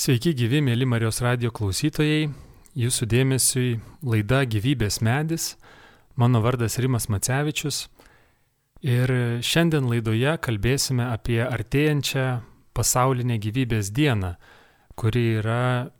Sveiki 0.00 0.30
gyvi, 0.32 0.62
mėly 0.64 0.86
Marijos 0.88 1.18
radio 1.20 1.50
klausytojai. 1.52 2.30
Jūsų 2.80 3.04
dėmesiui 3.12 3.66
laida 4.00 4.38
Gyvybės 4.48 4.96
medis. 5.04 5.58
Mano 6.16 6.40
vardas 6.40 6.78
Rimas 6.80 7.10
Macevičius. 7.12 7.82
Ir 8.80 9.12
šiandien 9.44 9.90
laidoje 9.90 10.32
kalbėsime 10.40 11.04
apie 11.04 11.42
artėjančią 11.44 12.24
pasaulinę 12.72 13.36
gyvybės 13.44 13.92
dieną, 13.92 14.32
kuri 14.96 15.26
yra 15.42 15.92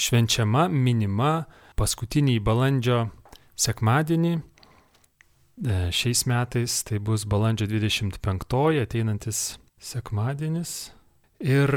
švenčiama, 0.00 0.70
minima 0.72 1.44
paskutinį 1.76 2.40
balandžio 2.40 3.04
sekmadienį. 3.52 4.34
E, 4.40 5.80
šiais 5.92 6.24
metais 6.24 6.80
tai 6.88 7.04
bus 7.04 7.28
balandžio 7.28 7.68
25 7.68 8.80
ateinantis 8.88 9.46
sekmadienis. 9.92 10.94
Ir 11.44 11.68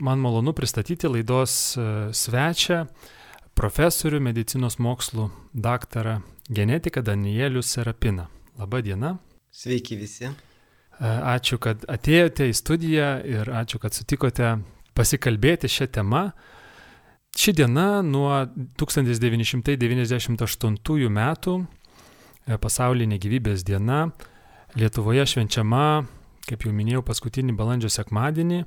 Man 0.00 0.18
malonu 0.18 0.52
pristatyti 0.52 1.08
laidos 1.10 1.74
e, 1.74 1.80
svečią, 2.14 2.86
profesorių 3.58 4.20
medicinos 4.22 4.78
mokslų 4.78 5.26
daktarą 5.50 6.22
genetiką 6.54 7.02
Danielių 7.02 7.58
Serapiną. 7.66 8.30
Labą 8.60 8.78
dieną. 8.86 9.18
Sveiki 9.50 9.96
visi. 9.98 10.30
E, 10.30 10.34
ačiū, 11.02 11.58
kad 11.58 11.82
atėjote 11.90 12.46
į 12.46 12.54
studiją 12.54 13.26
ir 13.26 13.50
ačiū, 13.50 13.82
kad 13.82 13.90
sutikote 13.98 14.62
pasikalbėti 14.94 15.66
šią 15.66 15.90
temą. 15.98 16.30
Ši 17.34 17.58
diena 17.58 17.98
nuo 18.06 18.46
1998 18.78 21.10
metų, 21.18 21.66
e, 22.46 22.54
pasaulinė 22.54 23.18
gyvybės 23.18 23.66
diena, 23.66 24.14
Lietuvoje 24.78 25.26
švenčiama, 25.26 26.06
kaip 26.46 26.62
jau 26.62 26.70
minėjau, 26.70 27.02
paskutinį 27.02 27.58
balandžio 27.58 27.90
sekmadienį. 27.90 28.62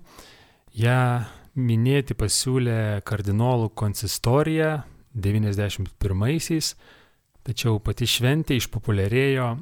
Ja 0.72 1.28
minėti 1.60 2.16
pasiūlė 2.16 3.04
kardinolų 3.04 3.76
konsistorija 3.76 4.88
91-aisiais, 5.12 6.80
tačiau 7.44 7.84
pati 7.84 8.08
šventė 8.08 8.56
išpopuliarėjo 8.56 9.60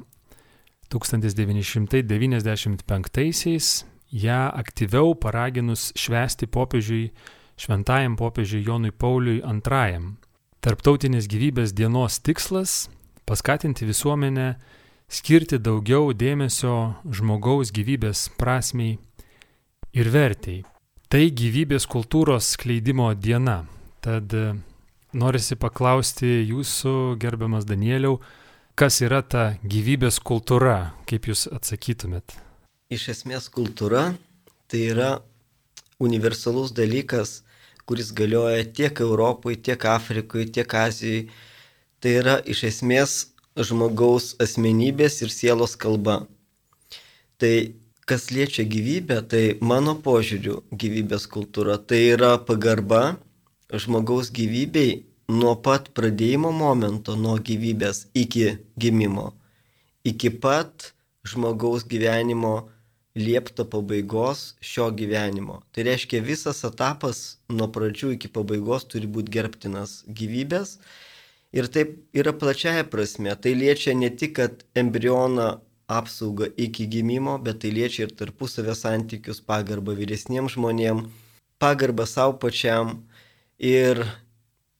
1995-aisiais, 0.94 3.66
ją 4.10 4.50
aktyviau 4.54 5.14
paraginus 5.18 5.92
švesti 5.98 6.46
popiežiui, 6.46 7.10
šventajam 7.58 8.16
popiežiui 8.18 8.64
Jonui 8.66 8.90
Pauliui 8.94 9.42
II. 9.42 10.14
Tarptautinės 10.60 11.26
gyvybės 11.26 11.72
dienos 11.74 12.18
tikslas- 12.22 12.88
paskatinti 13.26 13.84
visuomenę 13.86 14.56
skirti 15.08 15.58
daugiau 15.58 16.12
dėmesio 16.14 16.94
žmogaus 17.10 17.72
gyvybės 17.74 18.28
prasmiai 18.38 18.98
ir 19.92 20.06
vertėjai. 20.06 20.69
Tai 21.10 21.24
gyvybės 21.34 21.88
kultūros 21.90 22.52
skleidimo 22.54 23.08
diena. 23.18 23.64
Tad 23.98 24.30
e, 24.30 24.52
norisi 25.18 25.56
paklausti 25.58 26.28
jūsų, 26.46 26.92
gerbiamas 27.18 27.66
Danieliau, 27.66 28.20
kas 28.78 29.00
yra 29.02 29.18
ta 29.26 29.48
gyvybės 29.66 30.20
kultūra, 30.22 30.92
kaip 31.10 31.26
jūs 31.26 31.48
atsakytumėt? 31.50 32.36
Iš 32.94 33.08
esmės 33.16 33.50
kultūra 33.50 34.04
tai 34.70 34.84
yra 34.92 35.10
universalus 35.98 36.70
dalykas, 36.78 37.40
kuris 37.90 38.14
galioja 38.14 38.62
tiek 38.70 39.02
Europoje, 39.02 39.58
tiek 39.66 39.90
Afrikoje, 39.90 40.46
tiek 40.60 40.78
Azijoje. 40.78 41.26
Tai 41.98 42.16
yra 42.22 42.38
iš 42.46 42.62
esmės 42.70 43.18
žmogaus 43.58 44.36
asmenybės 44.38 45.24
ir 45.26 45.34
sielos 45.34 45.74
kalba. 45.74 46.20
Tai 47.34 47.54
kas 48.10 48.30
liečia 48.34 48.64
gyvybę, 48.66 49.20
tai 49.30 49.42
mano 49.62 49.94
požiūriu 50.02 50.64
gyvybės 50.74 51.28
kultūra 51.30 51.76
tai 51.78 52.00
yra 52.16 52.32
pagarba 52.42 53.20
žmogaus 53.70 54.32
gyvybei 54.34 55.04
nuo 55.30 55.54
pat 55.62 55.92
pradėjimo 55.94 56.50
momento, 56.50 57.14
nuo 57.14 57.36
gyvybės 57.38 58.08
iki 58.18 58.56
gimimo, 58.82 59.30
iki 60.02 60.32
pat 60.42 60.90
žmogaus 61.22 61.86
gyvenimo 61.86 62.54
liepto 63.14 63.68
pabaigos 63.70 64.56
šio 64.58 64.90
gyvenimo. 64.90 65.60
Tai 65.70 65.86
reiškia 65.86 66.22
visas 66.26 66.64
etapas 66.66 67.38
nuo 67.46 67.70
pradžių 67.70 68.16
iki 68.16 68.30
pabaigos 68.34 68.90
turi 68.90 69.06
būti 69.06 69.38
gerbtinas 69.38 70.00
gyvybės. 70.06 70.78
Ir 71.54 71.66
taip 71.66 71.96
yra 72.14 72.34
plačiaja 72.34 72.86
prasme. 72.90 73.34
Tai 73.34 73.54
liečia 73.58 73.94
ne 73.94 74.10
tik, 74.10 74.38
embrioną 74.78 75.60
apsaugą 75.98 76.48
iki 76.66 76.86
gimimo, 76.92 77.36
bet 77.42 77.62
tai 77.64 77.72
liečia 77.74 78.06
ir 78.06 78.14
tarpusavio 78.16 78.76
santykius, 78.78 79.42
pagarbą 79.42 79.96
vyresniems 79.98 80.54
žmonėms, 80.56 81.10
pagarbą 81.62 82.06
savo 82.06 82.38
pačiam. 82.42 83.00
Ir 83.58 84.04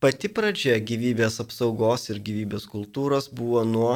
pati 0.00 0.30
pradžia 0.32 0.78
gyvybės 0.80 1.42
apsaugos 1.42 2.08
ir 2.12 2.22
gyvybės 2.24 2.64
kultūros 2.70 3.28
buvo 3.34 3.66
nuo 3.68 3.92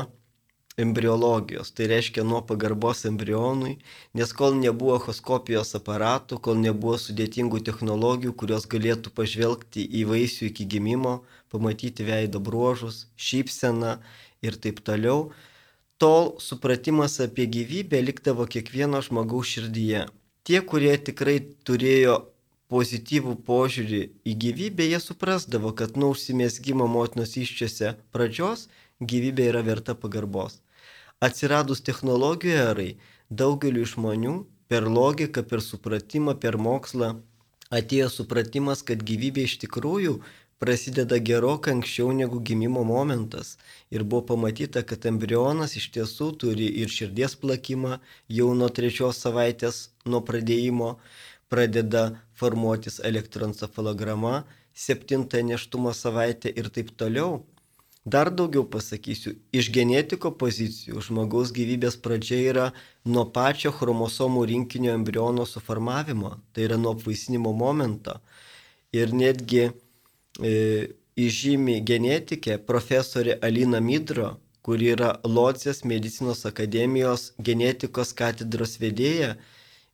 embriologijos, 0.77 1.71
tai 1.71 1.87
reiškia 1.87 2.25
nuo 2.27 2.41
pagarbos 2.43 3.05
embrionui, 3.07 3.77
nes 4.19 4.33
kol 4.35 4.57
nebuvo 4.59 4.97
echoskopijos 4.99 5.71
aparatų, 5.79 6.41
kol 6.43 6.59
nebuvo 6.59 6.97
sudėtingų 6.99 7.63
technologijų, 7.69 8.35
kurios 8.35 8.67
galėtų 8.71 9.15
pažvelgti 9.15 9.87
į 10.01 10.05
vaisių 10.11 10.51
iki 10.51 10.67
gimimo, 10.75 11.21
pamatyti 11.55 12.07
veido 12.09 12.43
bruožus, 12.43 13.05
šypseną 13.15 14.01
ir 14.43 14.59
taip 14.59 14.83
toliau, 14.85 15.31
tol 15.99 16.35
supratimas 16.41 17.21
apie 17.21 17.47
gyvybę 17.47 18.03
likdavo 18.03 18.47
kiekvieno 18.47 19.01
žmogaus 19.05 19.51
širdyje. 19.55 20.07
Tie, 20.45 20.61
kurie 20.61 20.95
tikrai 21.01 21.39
turėjo 21.65 22.17
pozityvų 22.73 23.35
požiūrį 23.47 24.01
į 24.27 24.35
gyvybę, 24.45 24.87
jie 24.91 25.01
suprasdavo, 25.01 25.73
kad 25.79 25.99
nuo 26.01 26.11
užsimėsgymo 26.15 26.89
motinos 26.91 27.37
iščiose 27.41 27.95
pradžios 28.13 28.67
gyvybė 29.01 29.51
yra 29.53 29.63
verta 29.67 29.95
pagarbos. 29.95 30.61
Atsiradus 31.25 31.85
technologijų 31.87 32.57
erai, 32.71 32.91
daugeliu 33.31 33.87
žmonių 33.89 34.35
per 34.69 34.89
logiką, 34.89 35.45
per 35.47 35.63
supratimą, 35.63 36.35
per 36.41 36.59
mokslą 36.59 37.15
atėjo 37.75 38.11
supratimas, 38.13 38.83
kad 38.87 39.03
gyvybė 39.03 39.47
iš 39.49 39.59
tikrųjų 39.65 40.19
prasideda 40.65 41.19
gerokai 41.29 41.75
anksčiau 41.77 42.13
negu 42.17 42.41
gimimo 42.41 42.85
momentas 42.89 43.59
ir 43.91 44.03
buvo 44.03 44.23
pamatyta, 44.33 44.83
kad 44.89 45.05
embrionas 45.11 45.77
iš 45.77 45.91
tiesų 45.97 46.31
turi 46.41 46.71
ir 46.81 46.93
širdies 46.97 47.37
plakimą 47.43 47.99
jau 48.39 48.49
nuo 48.57 48.71
trečios 48.79 49.21
savaitės 49.21 49.81
nuo 50.09 50.23
pradėjimo 50.25 50.95
pradeda 51.53 52.05
formuotis 52.41 52.97
elektroencefalograma, 53.11 54.45
septintą 54.87 55.43
neštumo 55.51 55.93
savaitę 55.93 56.49
ir 56.49 56.73
taip 56.73 56.95
toliau. 56.97 57.45
Dar 58.05 58.29
daugiau 58.39 58.65
pasakysiu, 58.69 59.37
iš 59.53 59.71
genetiko 59.73 60.33
pozicijų 60.41 61.05
žmogaus 61.05 61.53
gyvybės 61.57 62.01
pradžia 62.05 62.41
yra 62.49 62.67
nuo 63.05 63.29
pačio 63.37 63.73
chromosomų 63.73 64.49
rinkinio 64.51 64.97
embriono 64.97 65.47
suformavimo, 65.49 66.35
tai 66.53 66.67
yra 66.69 66.81
nuo 66.81 66.97
apvaisinimo 66.97 67.53
momento. 67.57 68.19
Ir 68.93 69.13
netgi 69.17 69.71
įžymi 70.41 71.81
genetikė 71.87 72.59
profesorė 72.59 73.39
Alina 73.43 73.81
Midro, 73.81 74.35
kuri 74.65 74.91
yra 74.95 75.21
Lodzės 75.25 75.85
medicinos 75.85 76.45
akademijos 76.49 77.33
genetikos 77.39 78.13
katedros 78.17 78.79
vedėja, 78.81 79.37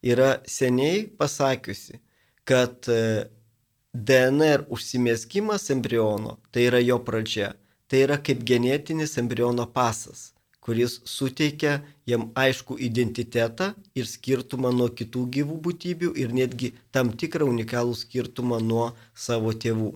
yra 0.03 0.41
seniai 0.47 1.05
pasakiusi, 1.19 2.01
kad 2.45 2.89
e, 2.89 3.29
DNR 3.93 4.69
užsimėskimas 4.71 5.71
embriono 5.75 6.39
tai 6.55 6.69
yra 6.71 6.81
jo 6.81 7.01
pradžia. 7.05 7.55
Tai 7.91 8.05
yra 8.07 8.21
kaip 8.23 8.45
genetinis 8.47 9.17
embriono 9.19 9.67
pasas, 9.67 10.31
kuris 10.63 11.01
suteikia 11.05 11.81
jam 12.07 12.29
aišku 12.39 12.77
identitetą 12.79 13.73
ir 13.99 14.07
skirtumą 14.07 14.71
nuo 14.73 14.87
kitų 14.95 15.25
gyvų 15.37 15.57
būtybių 15.67 16.13
ir 16.23 16.31
netgi 16.37 16.71
tam 16.95 17.11
tikrą 17.11 17.51
unikalų 17.51 17.99
skirtumą 17.99 18.61
nuo 18.63 18.93
savo 19.27 19.51
tėvų 19.51 19.91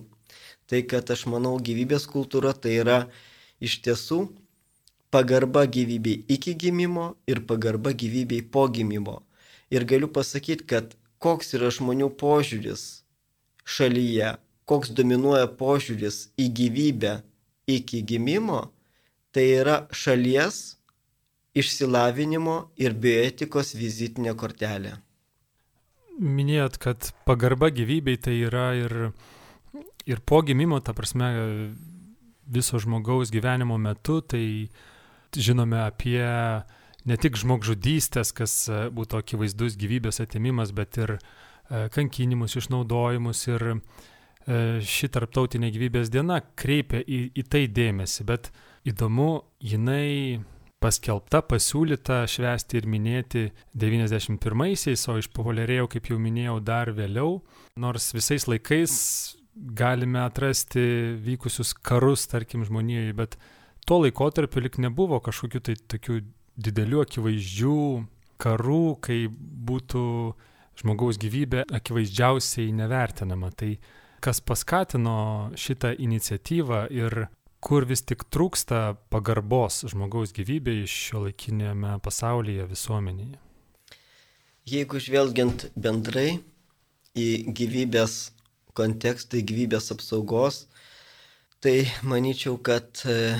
tai 0.69 0.81
kad 0.89 1.09
aš 1.13 1.25
manau 1.31 1.55
gyvybės 1.61 2.07
kultūra 2.09 2.53
tai 2.53 2.77
yra 2.81 2.99
iš 3.63 3.79
tiesų 3.85 4.19
pagarba 5.13 5.65
gyvybei 5.65 6.25
iki 6.35 6.55
gimimo 6.57 7.13
ir 7.27 7.45
pagarba 7.47 7.93
gyvybei 7.93 8.41
po 8.41 8.67
gimimo. 8.67 9.21
Ir 9.71 9.85
galiu 9.85 10.07
pasakyti, 10.07 10.65
kad 10.67 10.95
koks 11.23 11.55
yra 11.57 11.71
žmonių 11.73 12.09
požiūris 12.19 12.83
šalyje, 13.65 14.35
koks 14.69 14.91
dominuoja 14.97 15.47
požiūris 15.59 16.29
į 16.37 16.49
gyvybę 16.59 17.13
iki 17.71 18.01
gimimo, 18.05 18.61
tai 19.33 19.47
yra 19.61 19.77
šalies 19.91 20.75
išsilavinimo 21.55 22.57
ir 22.77 22.93
bioetikos 22.93 23.73
vizitinė 23.79 24.35
kortelė. 24.37 24.97
Minėjot, 26.15 26.77
kad 26.79 27.09
pagarba 27.27 27.71
gyvybei 27.75 28.19
tai 28.19 28.37
yra 28.47 28.69
ir 28.79 28.93
ir 30.05 30.21
po 30.25 30.41
gimimo, 30.45 30.79
ta 30.79 30.93
prasme, 30.93 31.29
viso 32.45 32.79
žmogaus 32.79 33.31
gyvenimo 33.33 33.77
metu, 33.81 34.21
tai 34.21 34.69
žinome 35.35 35.81
apie 35.83 36.21
ne 37.05 37.17
tik 37.21 37.37
žmogžudystės, 37.37 38.31
kas 38.33 38.53
būtų 38.93 39.21
akivaizdus 39.21 39.77
gyvybės 39.81 40.21
atimimas, 40.23 40.73
bet 40.75 40.97
ir 41.01 41.17
kankinimus, 41.93 42.55
išnaudojimus 42.59 43.45
ir 43.49 43.63
e, 43.71 43.77
ši 44.85 45.09
tarptautinė 45.13 45.71
gyvybės 45.73 46.11
diena 46.13 46.39
kreipia 46.57 47.01
į, 47.01 47.21
į 47.33 47.45
tai 47.49 47.65
dėmesį, 47.73 48.25
bet 48.29 48.51
įdomu, 48.85 49.29
jinai 49.65 50.41
paskelbta, 50.81 51.41
pasiūlyta 51.49 52.19
švęsti 52.29 52.77
ir 52.77 52.89
minėti 52.89 53.45
91-aisiais, 53.73 55.07
o 55.09 55.17
išpopuliarėjau, 55.17 55.87
kaip 55.95 56.11
jau 56.11 56.19
minėjau, 56.21 56.59
dar 56.61 56.93
vėliau, 56.93 57.39
nors 57.81 58.11
visais 58.13 58.45
laikais 58.45 58.93
galime 59.55 60.19
atrasti 60.25 60.83
vykusius 61.23 61.73
karus, 61.73 62.27
tarkim, 62.27 62.65
žmonijoje, 62.67 63.13
bet 63.13 63.37
tuo 63.87 64.01
laikotarpiu 64.03 64.63
lik 64.65 64.79
nebuvo 64.83 65.21
kažkokių 65.23 65.61
tai 65.63 65.75
tokių 65.95 66.19
didelių 66.55 67.03
akivaizdžių 67.05 67.77
karų, 68.41 68.83
kai 69.03 69.19
būtų 69.31 70.03
žmogaus 70.81 71.19
gyvybė 71.21 71.65
akivaizdžiausiai 71.71 72.73
nevertinama. 72.75 73.51
Tai 73.55 73.77
kas 74.23 74.41
paskatino 74.43 75.51
šitą 75.59 75.93
iniciatyvą 75.95 76.85
ir 76.91 77.27
kur 77.65 77.87
vis 77.87 78.03
tik 78.05 78.27
trūksta 78.29 78.97
pagarbos 79.09 79.85
žmogaus 79.89 80.35
gyvybei 80.35 80.83
šio 80.89 81.25
laikinėme 81.27 81.95
pasaulyje, 82.05 82.67
visuomenėje? 82.69 83.39
Jeigu 84.65 84.99
žvelgiant 85.01 85.67
bendrai 85.77 86.39
į 87.15 87.27
gyvybės 87.55 88.34
kontekstą, 88.77 89.39
į 89.39 89.47
gyvybės 89.51 89.91
apsaugos, 89.95 90.65
tai 91.63 91.87
manyčiau, 92.03 92.57
kad 92.61 93.01
e, 93.07 93.35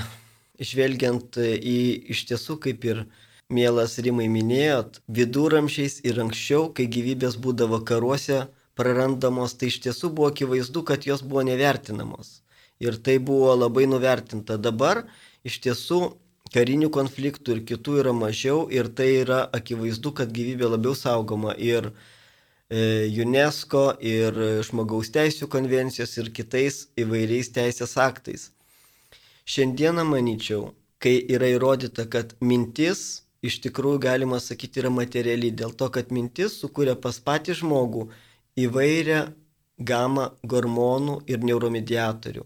žvelgiant 0.59 1.37
į 1.41 1.77
iš 2.15 2.25
tiesų, 2.31 2.57
kaip 2.63 2.85
ir 2.87 3.05
mielas 3.53 3.99
Rimai 4.01 4.27
minėjot, 4.31 5.01
viduramžiais 5.07 5.99
ir 6.07 6.19
anksčiau, 6.23 6.71
kai 6.73 6.87
gyvybės 6.89 7.37
būdavo 7.41 7.83
karuose 7.85 8.45
prarandamos, 8.75 9.55
tai 9.59 9.69
iš 9.71 9.81
tiesų 9.85 10.11
buvo 10.15 10.31
akivaizdu, 10.31 10.83
kad 10.87 11.05
jos 11.07 11.23
buvo 11.23 11.45
nevertinamos. 11.47 12.41
Ir 12.83 12.97
tai 12.99 13.19
buvo 13.23 13.53
labai 13.55 13.85
nuvertinta. 13.87 14.57
Dabar 14.59 15.05
iš 15.47 15.61
tiesų 15.63 15.99
karinių 16.55 16.89
konfliktų 16.93 17.55
ir 17.55 17.61
kitų 17.69 18.01
yra 18.01 18.13
mažiau 18.15 18.65
ir 18.71 18.89
tai 18.91 19.11
yra 19.21 19.45
akivaizdu, 19.55 20.11
kad 20.17 20.33
gyvybė 20.35 20.73
labiau 20.75 20.95
saugoma 20.97 21.55
ir 21.55 21.91
e, 21.91 21.93
UNESCO, 22.71 23.83
ir 24.01 24.33
žmogaus 24.65 25.11
teisų 25.13 25.47
konvencijos, 25.53 26.17
ir 26.17 26.31
kitais 26.33 26.87
įvairiais 26.97 27.51
teisės 27.53 27.93
aktais. 28.01 28.49
Šiandieną 29.45 30.01
manyčiau, 30.09 30.73
kai 30.97 31.19
yra 31.29 31.45
įrodyta, 31.53 32.07
kad 32.09 32.33
mintis 32.41 33.21
iš 33.45 33.59
tikrųjų 33.61 33.99
galima 34.01 34.39
sakyti 34.41 34.81
yra 34.81 34.89
materiali, 34.89 35.51
dėl 35.53 35.75
to, 35.77 35.91
kad 35.93 36.09
mintis 36.09 36.57
sukuria 36.57 36.95
pas 36.97 37.19
patį 37.21 37.59
žmogų 37.61 38.07
įvairią 38.57 39.21
gamą 39.77 40.31
hormonų 40.49 41.19
ir 41.29 41.45
neuromediatorių. 41.45 42.45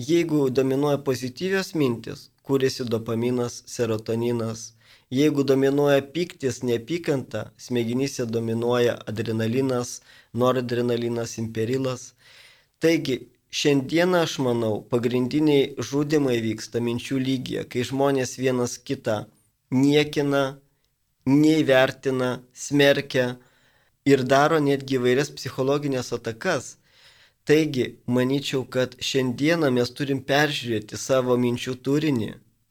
Jeigu 0.00 0.48
dominuoja 0.50 0.98
pozityvios 1.06 1.74
mintis, 1.76 2.30
kūrėsi 2.42 2.88
dopaminas, 2.88 3.62
serotoninas. 3.68 4.72
Jeigu 5.10 5.42
dominuoja 5.42 6.02
piktis, 6.14 6.60
neapykanta, 6.62 7.50
smegenyse 7.58 8.26
dominuoja 8.26 8.94
adrenalinas, 9.10 10.00
noradrenalinas, 10.32 11.32
imperilas. 11.42 12.02
Taigi, 12.78 13.16
šiandieną 13.50 14.20
aš 14.26 14.36
manau, 14.46 14.76
pagrindiniai 14.92 15.64
žudimai 15.88 16.36
vyksta 16.44 16.78
minčių 16.86 17.18
lygyje, 17.26 17.64
kai 17.72 17.82
žmonės 17.88 18.36
vienas 18.38 18.76
kitą 18.78 19.16
niekina, 19.74 20.42
neįvertina, 21.26 22.28
smerkia 22.54 23.24
ir 24.06 24.22
daro 24.34 24.60
netgi 24.62 25.00
vairias 25.02 25.32
psichologinės 25.34 26.12
atakas. 26.14 26.76
Taigi, 27.50 27.88
manyčiau, 28.06 28.62
kad 28.62 28.94
šiandieną 29.02 29.72
mes 29.74 29.90
turim 29.90 30.22
peržiūrėti 30.30 30.94
savo 30.94 31.34
minčių 31.34 31.74
turinį, 31.82 32.30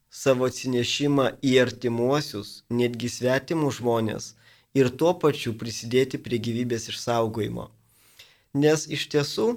savo 0.10 0.50
atsinešimą 0.50 1.26
į 1.46 1.56
artimuosius, 1.64 2.64
netgi 2.70 3.10
svetimų 3.14 3.72
žmonės 3.78 4.34
ir 4.78 4.90
tuo 4.90 5.14
pačiu 5.22 5.54
prisidėti 5.58 6.20
prie 6.22 6.40
gyvybės 6.42 6.90
išsaugojimo. 6.92 7.70
Nes 8.54 8.86
iš 8.90 9.06
tiesų, 9.14 9.48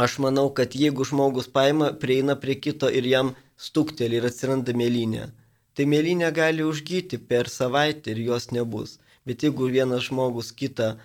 aš 0.00 0.18
manau, 0.24 0.48
kad 0.56 0.74
jeigu 0.76 1.04
žmogus 1.04 1.48
paima, 1.52 1.92
prieina 1.92 2.36
prie 2.36 2.56
kito 2.56 2.88
ir 2.88 3.04
jam 3.08 3.34
stuktelį 3.60 4.20
ir 4.20 4.28
atsiranda 4.30 4.72
mėlynė, 4.76 5.28
tai 5.76 5.84
mėlynė 5.88 6.32
gali 6.32 6.64
užgyti 6.64 7.20
per 7.20 7.48
savaitę 7.48 8.12
ir 8.12 8.24
jos 8.28 8.50
nebus. 8.52 8.98
Bet 9.28 9.44
jeigu 9.44 9.68
vienas 9.70 10.08
žmogus 10.08 10.50
kitą 10.50 10.96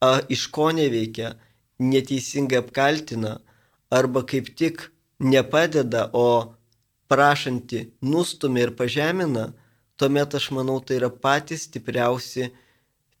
a, 0.00 0.22
iš 0.32 0.46
ko 0.54 0.70
neveikia, 0.72 1.34
neteisingai 1.82 2.62
apkaltina 2.62 3.40
arba 3.90 4.22
kaip 4.24 4.48
tik 4.56 4.86
nepadeda, 5.20 6.08
o 6.12 6.54
prašanti 7.12 7.84
nustumia 8.14 8.66
ir 8.66 8.74
pažemina, 8.80 9.46
tuomet 10.00 10.40
aš 10.40 10.50
manau 10.56 10.80
tai 10.80 10.98
yra 11.02 11.12
patys 11.26 11.68
stipriausi, 11.68 12.50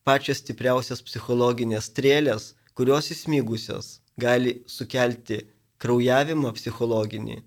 pačios 0.08 0.42
stipriausios 0.42 1.04
psichologinės 1.06 1.92
strėlės, 1.92 2.50
kurios 2.74 3.12
įsmigusios 3.14 3.94
gali 4.26 4.58
sukelti 4.66 5.44
kraujavimą 5.82 6.56
psichologinį 6.58 7.42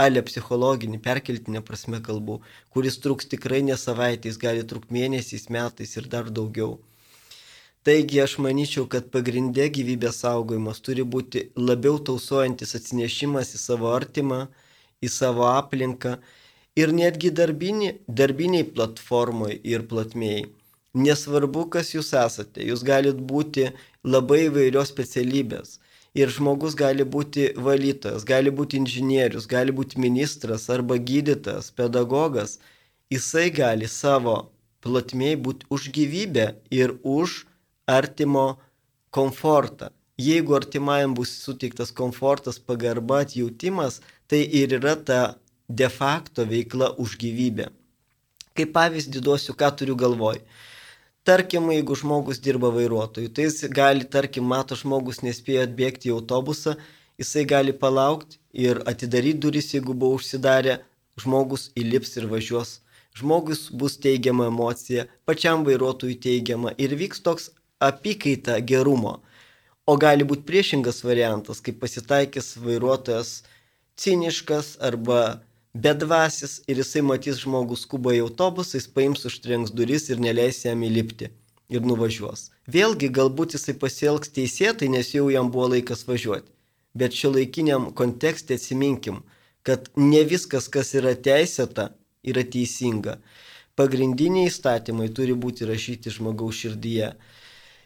ale 0.00 0.22
psichologinį, 0.24 0.98
perkeltinę 1.04 1.60
prasme 1.66 1.98
kalbu, 2.04 2.38
kuris 2.72 2.96
truks 3.04 3.28
tikrai 3.32 3.60
ne 3.66 3.76
savaitės, 3.76 4.38
gali 4.40 4.62
trukti 4.70 4.96
mėnesiais, 4.96 5.50
metais 5.52 5.92
ir 5.98 6.08
dar 6.14 6.30
daugiau. 6.38 6.78
Taigi 7.84 8.20
aš 8.24 8.38
manyčiau, 8.44 8.86
kad 8.92 9.10
pagrindė 9.12 9.66
gyvybės 9.76 10.22
saugojimas 10.24 10.80
turi 10.86 11.04
būti 11.14 11.46
labiau 11.68 12.00
tausojantis 12.08 12.74
atsinešimas 12.78 13.52
į 13.56 13.60
savo 13.60 13.92
artimą, 13.92 14.40
į 15.04 15.10
savo 15.12 15.46
aplinką 15.50 16.16
ir 16.78 16.94
netgi 16.94 17.30
darbinį, 17.34 17.92
darbiniai 18.06 18.66
platformoje 18.74 19.60
ir 19.74 19.86
platmėjai. 19.90 20.48
Nesvarbu, 20.94 21.68
kas 21.70 21.92
jūs 21.94 22.10
esate, 22.18 22.64
jūs 22.66 22.82
galite 22.82 23.22
būti 23.32 23.68
labai 24.02 24.46
įvairios 24.48 24.90
specialybės 24.90 25.78
ir 26.18 26.30
žmogus 26.34 26.74
gali 26.74 27.04
būti 27.06 27.52
valytojas, 27.54 28.24
gali 28.26 28.50
būti 28.50 28.80
inžinierius, 28.80 29.46
gali 29.46 29.72
būti 29.72 30.00
ministras 30.02 30.68
arba 30.70 30.98
gydytojas, 30.98 31.70
pedagogas. 31.70 32.58
Jisai 33.10 33.50
gali 33.54 33.88
savo 33.90 34.50
plotmėj 34.82 35.36
būti 35.44 35.70
už 35.70 35.90
gyvybę 35.94 36.46
ir 36.74 36.96
už 37.02 37.44
artimo 37.86 38.58
komfortą. 39.10 39.90
Jeigu 40.20 40.56
artimajam 40.58 41.14
bus 41.16 41.30
suteiktas 41.44 41.90
komfortas, 42.00 42.58
pagarba, 42.58 43.22
atjautimas, 43.24 44.00
tai 44.28 44.42
ir 44.60 44.74
yra 44.78 44.94
ta 45.08 45.20
de 45.80 45.88
facto 45.88 46.44
veikla 46.44 46.90
už 47.02 47.16
gyvybę. 47.22 47.70
Kaip 48.58 48.74
pavyzdį 48.74 49.22
duosiu, 49.24 49.54
ką 49.60 49.70
turiu 49.78 49.96
galvoj. 49.96 50.42
Tarkim, 51.24 51.70
jeigu 51.70 51.94
žmogus 52.00 52.40
dirba 52.42 52.72
vairuotoju, 52.74 53.30
tai 53.34 53.46
jis 53.46 53.68
gali, 53.78 54.04
tarkim, 54.14 54.44
mato 54.52 54.76
žmogus 54.82 55.22
nespėjo 55.22 55.62
atbėgti 55.68 56.10
į 56.10 56.14
autobusą, 56.16 56.74
jisai 57.20 57.44
gali 57.52 57.72
palaukti 57.84 58.40
ir 58.66 58.82
atidaryti 58.92 59.42
duris, 59.44 59.70
jeigu 59.76 59.94
buvo 59.94 60.18
užsidarę, 60.18 60.80
žmogus 61.22 61.68
įlips 61.80 62.16
ir 62.18 62.28
važiuos. 62.32 62.80
Žmogus 63.20 63.68
bus 63.74 63.96
teigiama 64.02 64.46
emocija, 64.50 65.06
pačiam 65.26 65.64
vairuotojui 65.66 66.18
teigiama 66.26 66.74
ir 66.78 66.94
vyks 66.98 67.22
toks 67.26 67.50
apykaita 67.80 68.58
gerumo. 68.72 69.18
O 69.90 69.96
gali 69.98 70.22
būti 70.22 70.46
priešingas 70.46 71.00
variantas, 71.02 71.58
kai 71.64 71.72
pasitaikys 71.74 72.52
vairuotojas 72.62 73.40
ciniškas 73.98 74.76
arba 74.88 75.40
bedvasis 75.74 76.60
ir 76.70 76.78
jisai 76.82 77.02
matys 77.06 77.40
žmogų 77.42 77.78
skuba 77.80 78.14
į 78.14 78.20
autobusą, 78.26 78.78
jis 78.78 78.86
paims 78.94 79.26
užtrenks 79.26 79.72
duris 79.74 80.06
ir 80.12 80.22
neleis 80.22 80.62
jam 80.66 80.84
įlipti 80.86 81.30
ir 81.74 81.86
nuvažiuos. 81.86 82.50
Vėlgi 82.70 83.10
galbūt 83.18 83.56
jisai 83.56 83.74
pasielgs 83.82 84.30
teisėtai, 84.36 84.90
nes 84.94 85.10
jau 85.14 85.26
jam 85.32 85.50
buvo 85.50 85.72
laikas 85.74 86.06
važiuoti. 86.06 86.50
Bet 86.94 87.14
šio 87.14 87.32
laikiniam 87.34 87.90
kontekste 87.94 88.58
atsiminkim, 88.58 89.22
kad 89.66 89.90
ne 89.96 90.22
viskas, 90.26 90.66
kas 90.70 90.94
yra 90.98 91.14
teisėta, 91.14 91.90
yra 92.26 92.42
teisinga. 92.42 93.18
Pagrindiniai 93.78 94.50
įstatymai 94.50 95.10
turi 95.14 95.34
būti 95.34 95.66
rašyti 95.66 96.14
žmogaus 96.14 96.58
širdyje 96.62 97.14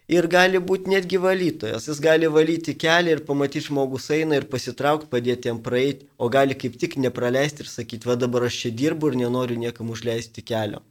ir 0.09 0.27
gali 0.29 0.61
būti 0.61 0.91
netgi 0.93 1.19
valytojas. 1.21 1.89
Jis 1.89 2.01
gali 2.05 2.29
valyti 2.29 2.75
kelią 2.77 3.17
ir 3.17 3.23
pamatyti 3.27 3.69
žmogus 3.69 4.11
eina 4.13 4.39
ir 4.41 4.49
pasitraukti, 4.51 5.11
padėti 5.13 5.49
jam 5.49 5.61
praeiti, 5.65 6.09
o 6.19 6.29
gali 6.29 6.57
kaip 6.59 6.77
tik 6.81 6.99
nepraleisti 7.01 7.65
ir 7.65 7.71
sakyti, 7.71 8.09
va 8.09 8.17
dabar 8.21 8.49
aš 8.49 8.61
čia 8.65 8.75
dirbu 8.83 9.13
ir 9.13 9.21
nenoriu 9.25 9.59
niekam 9.61 9.91
užleisti 9.95 10.45
kelio. 10.45 10.83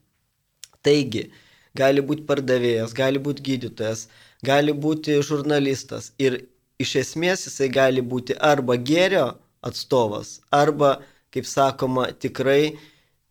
Taigi, 0.84 1.30
gali 1.78 2.02
būti 2.02 2.26
pardavėjas, 2.30 2.96
gali 2.98 3.22
būti 3.22 3.46
gydytojas, 3.46 4.08
gali 4.46 4.74
būti 4.74 5.22
žurnalistas 5.22 6.12
ir 6.20 6.44
iš 6.82 6.96
esmės 7.04 7.48
jisai 7.48 7.70
gali 7.70 8.02
būti 8.02 8.36
arba 8.40 8.76
gėrio 8.76 9.38
atstovas, 9.64 10.42
arba, 10.52 10.98
kaip 11.34 11.48
sakoma, 11.48 12.10
tikrai 12.12 12.76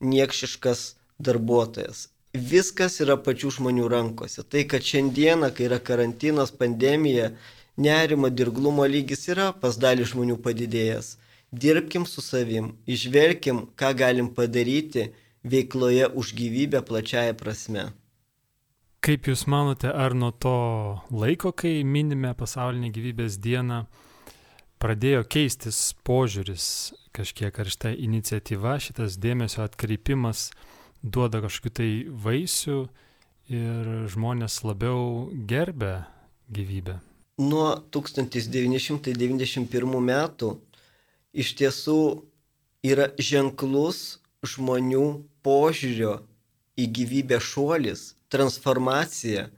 niekšiškas 0.01 0.95
darbuotojas. 1.23 2.12
Viskas 2.33 3.01
yra 3.05 3.17
pačių 3.21 3.51
žmonių 3.59 3.89
rankose. 3.93 4.43
Tai, 4.43 4.65
kad 4.69 4.85
šiandieną, 4.85 5.53
kai 5.55 5.69
yra 5.69 5.79
karantinas, 5.79 6.53
pandemija, 6.53 7.33
nerimo, 7.77 8.31
dirglumo 8.31 8.87
lygis 8.89 9.29
yra 9.29 9.53
pas 9.53 9.77
dalį 9.77 10.09
žmonių 10.13 10.39
padidėjęs. 10.43 11.17
Dirbkim 11.53 12.07
su 12.09 12.25
savim, 12.25 12.73
išvelkim, 12.89 13.67
ką 13.77 13.93
galim 13.97 14.31
padaryti 14.33 15.11
veikloje 15.45 16.09
už 16.09 16.33
gyvybę 16.39 16.81
plačiaja 16.81 17.35
prasme. 17.37 17.91
Kaip 19.03 19.27
Jūs 19.27 19.49
manote, 19.51 19.91
ar 19.91 20.15
nuo 20.15 20.31
to 20.31 21.03
laiko, 21.11 21.51
kai 21.53 21.83
minime 21.83 22.31
pasaulinę 22.39 22.93
gyvybės 22.95 23.37
dieną, 23.43 23.83
pradėjo 24.79 25.25
keistis 25.27 25.91
požiūris 26.07 26.67
kažkiek, 27.13 27.51
ar 27.51 27.69
šitą 27.69 27.91
iniciatyvą, 27.99 28.79
šitas 28.81 29.19
dėmesio 29.21 29.67
atkreipimas 29.67 30.53
duoda 31.03 31.43
kažkokiu 31.43 31.71
tai 31.75 32.07
vaisių 32.09 32.89
ir 33.53 34.09
žmonės 34.13 34.65
labiau 34.65 35.31
gerbė 35.51 36.05
gyvybę? 36.53 37.01
Nuo 37.43 37.77
1991 37.95 40.01
metų 40.09 40.49
iš 41.33 41.55
tiesų 41.59 42.23
yra 42.87 43.07
ženklus 43.19 44.21
žmonių 44.47 45.07
požiūrio 45.43 46.21
į 46.79 46.87
gyvybę 46.99 47.39
šuolis 47.43 48.15
transformacija 48.33 49.51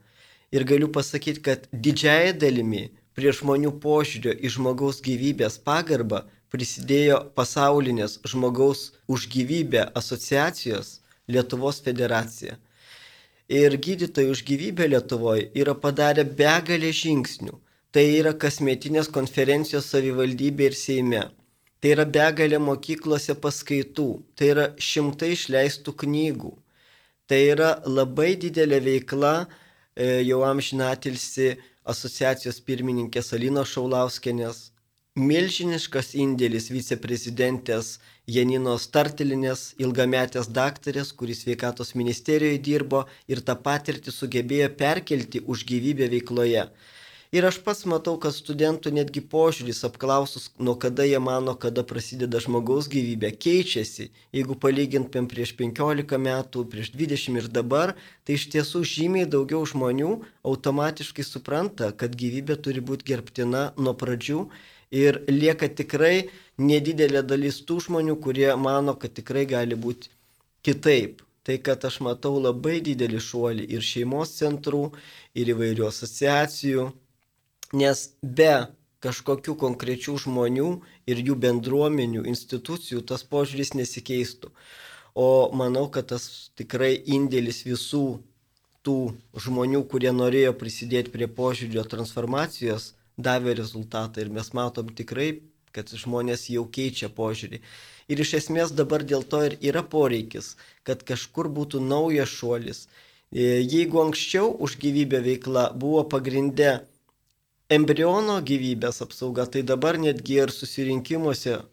ir 0.51 0.63
galiu 0.67 0.89
pasakyti, 0.91 1.41
kad 1.41 1.67
didžiai 1.71 2.33
dalimi 2.33 2.89
prie 3.15 3.31
žmonių 3.31 3.71
požiūrio 3.83 4.33
į 4.35 4.51
žmogaus 4.57 5.01
gyvybės 5.03 5.59
pagarbą 5.63 6.25
prisidėjo 6.51 7.21
pasaulinės 7.37 8.19
žmogaus 8.27 8.91
už 9.11 9.29
gyvybę 9.31 9.91
asociacijos 9.95 10.99
Lietuvos 11.27 11.81
federacija. 11.85 12.57
Ir 13.49 13.77
gydytojai 13.77 14.31
už 14.33 14.41
gyvybę 14.45 14.87
Lietuvoje 14.89 15.49
yra 15.53 15.75
padarę 15.77 16.25
begalę 16.25 16.91
žingsnių. 16.93 17.53
Tai 17.93 18.03
yra 18.19 18.33
kasmetinės 18.35 19.07
konferencijos 19.07 19.85
savivaldybė 19.93 20.71
ir 20.71 20.75
Seime. 20.75 21.21
Tai 21.79 21.91
yra 21.93 22.05
begalė 22.05 22.59
mokyklose 22.59 23.37
paskaitų. 23.39 24.07
Tai 24.35 24.49
yra 24.53 24.65
šimtai 24.81 25.31
išleistų 25.35 25.93
knygų. 26.03 26.51
Tai 27.29 27.39
yra 27.53 27.69
labai 27.85 28.33
didelė 28.41 28.81
veikla 28.85 29.35
e, 29.45 30.21
jau 30.27 30.41
amžinatilsi 30.45 31.53
asociacijos 31.85 32.59
pirmininkės 32.65 33.31
Alinos 33.37 33.71
Šaulauskenės, 33.73 34.71
milžiniškas 35.15 36.09
indėlis 36.19 36.65
viceprezidentės 36.67 37.99
Janinos 38.27 38.89
Tartelinės, 38.91 39.61
ilgametės 39.79 40.49
daktarės, 40.51 41.13
kuris 41.15 41.45
sveikatos 41.45 41.95
ministerijoje 41.95 42.59
dirbo 42.59 43.05
ir 43.31 43.39
tą 43.39 43.55
patirtį 43.55 44.11
sugebėjo 44.11 44.73
perkelti 44.75 45.39
už 45.47 45.63
gyvybę 45.71 46.09
veikloje. 46.11 46.67
Ir 47.35 47.47
aš 47.47 47.57
pats 47.63 47.85
matau, 47.89 48.13
kad 48.21 48.35
studentų 48.35 48.91
netgi 48.95 49.23
požiūris 49.31 49.81
apklausus, 49.87 50.51
nuo 50.59 50.75
kada 50.79 51.03
jie 51.07 51.19
mano, 51.19 51.55
kada 51.55 51.83
prasideda 51.83 52.39
žmogaus 52.39 52.87
gyvybė, 52.91 53.31
keičiasi. 53.39 54.11
Jeigu 54.35 54.55
palygintumėm 54.59 55.27
prieš 55.31 55.55
15 55.57 56.19
metų, 56.27 56.67
prieš 56.71 56.91
20 56.95 57.41
ir 57.41 57.49
dabar, 57.51 57.95
tai 58.23 58.37
iš 58.37 58.47
tiesų 58.53 58.83
žymiai 58.87 59.27
daugiau 59.27 59.65
žmonių 59.67 60.13
automatiškai 60.43 61.27
supranta, 61.27 61.91
kad 61.91 62.15
gyvybė 62.15 62.59
turi 62.61 62.83
būti 62.83 63.09
gerbtina 63.11 63.71
nuo 63.75 63.95
pradžių 63.99 64.45
ir 64.95 65.21
lieka 65.29 65.69
tikrai 65.81 66.29
nedidelė 66.57 67.23
dalis 67.27 67.59
tų 67.67 67.81
žmonių, 67.87 68.15
kurie 68.23 68.49
mano, 68.55 68.95
kad 68.99 69.13
tikrai 69.17 69.45
gali 69.49 69.75
būti 69.75 70.11
kitaip. 70.65 71.21
Tai 71.45 71.59
kad 71.61 71.83
aš 71.85 71.99
matau 72.01 72.39
labai 72.41 72.79
didelį 72.81 73.19
šuolį 73.21 73.65
ir 73.75 73.83
šeimos 73.85 74.31
centrų, 74.39 74.87
ir 75.37 75.51
įvairių 75.53 75.85
asociacijų, 75.91 76.87
nes 77.77 78.01
be 78.23 78.65
kažkokių 79.05 79.53
konkrečių 79.61 80.15
žmonių 80.23 80.69
ir 81.05 81.21
jų 81.27 81.35
bendruomenių, 81.43 82.23
institucijų 82.31 83.03
tas 83.05 83.21
požiūris 83.29 83.75
nesikeistų. 83.77 84.49
O 85.15 85.27
manau, 85.53 85.85
kad 85.93 86.09
tas 86.09 86.49
tikrai 86.57 86.95
indėlis 86.97 87.61
visų 87.67 88.05
tų 88.85 88.97
žmonių, 89.45 89.83
kurie 89.91 90.11
norėjo 90.13 90.55
prisidėti 90.57 91.13
prie 91.13 91.29
požiūrio 91.29 91.85
transformacijos, 91.89 92.93
davė 93.17 93.55
rezultatą 93.59 94.21
ir 94.21 94.31
mes 94.33 94.51
matom 94.53 94.89
tikrai, 94.95 95.41
kad 95.75 95.91
žmonės 95.91 96.47
jau 96.51 96.65
keičia 96.71 97.09
požiūrį. 97.11 97.59
Ir 98.11 98.21
iš 98.21 98.35
esmės 98.39 98.71
dabar 98.75 99.03
dėl 99.03 99.25
to 99.27 99.41
ir 99.47 99.57
yra 99.61 99.83
poreikis, 99.83 100.55
kad 100.87 101.03
kažkur 101.03 101.49
būtų 101.51 101.81
naujas 101.83 102.31
šuolis. 102.31 102.85
E, 103.31 103.61
jeigu 103.63 104.01
anksčiau 104.03 104.51
už 104.67 104.77
gyvybę 104.83 105.19
veikla 105.25 105.71
buvo 105.75 106.03
pagrindė 106.07 106.85
embriono 107.69 108.37
gyvybės 108.45 109.01
apsauga, 109.01 109.47
tai 109.49 109.65
dabar 109.65 109.97
netgi 109.97 110.37
ir 110.43 110.53
susirinkimuose 110.53 111.63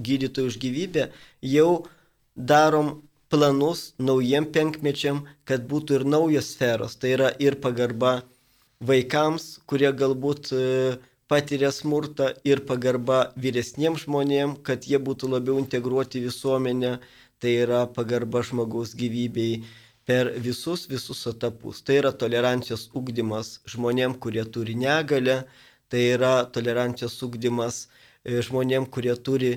gydytojų 0.00 0.50
už 0.50 0.58
gyvybę 0.64 1.06
jau 1.46 1.70
darom 2.34 2.98
planus 3.30 3.92
naujiem 3.98 4.48
penkmečiam, 4.50 5.22
kad 5.46 5.64
būtų 5.70 6.00
ir 6.00 6.04
naujos 6.04 6.50
sferos. 6.54 6.96
Tai 6.98 7.14
yra 7.14 7.30
ir 7.38 7.56
pagarba 7.62 8.20
vaikams, 8.80 9.60
kurie 9.68 9.90
galbūt 9.92 10.52
e, 10.56 10.98
patiria 11.30 11.70
smurtą, 11.72 12.30
ir 12.48 12.64
pagarba 12.68 13.30
vyresniems 13.36 14.06
žmonėms, 14.06 14.62
kad 14.66 14.88
jie 14.88 14.98
būtų 14.98 15.30
labiau 15.34 15.60
integruoti 15.60 16.24
visuomenę. 16.24 16.98
Tai 17.40 17.52
yra 17.56 17.86
pagarba 17.88 18.42
žmogaus 18.44 18.90
gyvybei 18.92 19.62
per 20.04 20.28
visus, 20.44 20.84
visus 20.90 21.22
etapus. 21.30 21.80
Tai 21.80 21.94
yra 21.96 22.10
tolerancijos 22.12 22.90
ugdymas 22.92 23.62
žmonėm, 23.64 24.18
kurie 24.20 24.44
turi 24.44 24.74
negalę, 24.76 25.44
tai 25.88 26.02
yra 26.16 26.44
tolerancijos 26.52 27.16
ugdymas 27.24 27.86
e, 28.24 28.42
žmonėm, 28.44 28.88
kurie 28.92 29.16
turi 29.16 29.54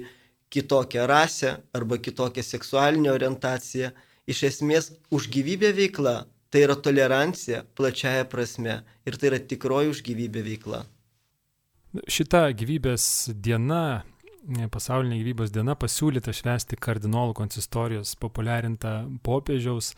kitokią 0.54 1.08
rasę 1.10 1.58
arba 1.76 1.98
kitokią 1.98 2.44
seksualinę 2.44 3.12
orientaciją. 3.12 3.92
Iš 4.30 4.44
esmės, 4.48 4.94
už 5.12 5.28
gyvybę 5.28 5.74
veikla 5.76 6.22
tai 6.54 6.64
yra 6.68 6.78
tolerancija 6.78 7.64
plačiaja 7.74 8.28
prasme 8.30 8.80
ir 9.10 9.18
tai 9.18 9.34
yra 9.34 9.42
tikroji 9.42 9.94
už 9.94 10.04
gyvybę 10.06 10.46
veikla. 10.46 10.84
Šita 12.10 12.48
gyvybės 12.58 13.06
diena, 13.34 14.04
pasaulinė 14.74 15.20
gyvybės 15.22 15.54
diena 15.54 15.74
pasiūlyta 15.78 16.34
švesti 16.34 16.78
kardinolų 16.78 17.36
konsistorijos 17.42 18.14
populiarinta 18.22 19.02
popiežiaus 19.26 19.94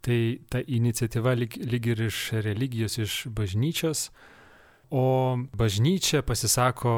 Tai 0.00 0.20
ta 0.48 0.62
iniciatyva 0.64 1.34
lyg, 1.36 1.56
lyg 1.60 1.90
ir 1.92 2.06
iš 2.06 2.18
religijos, 2.40 2.96
iš 2.96 3.14
bažnyčios, 3.36 4.08
o 4.90 5.36
bažnyčia 5.52 6.22
pasisako 6.26 6.92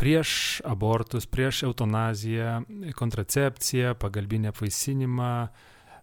prieš 0.00 0.58
abortus, 0.66 1.28
prieš 1.30 1.62
eutanaziją, 1.68 2.58
kontracepciją, 2.98 3.94
pagalbinį 4.02 4.50
apvaisinimą, 4.50 5.34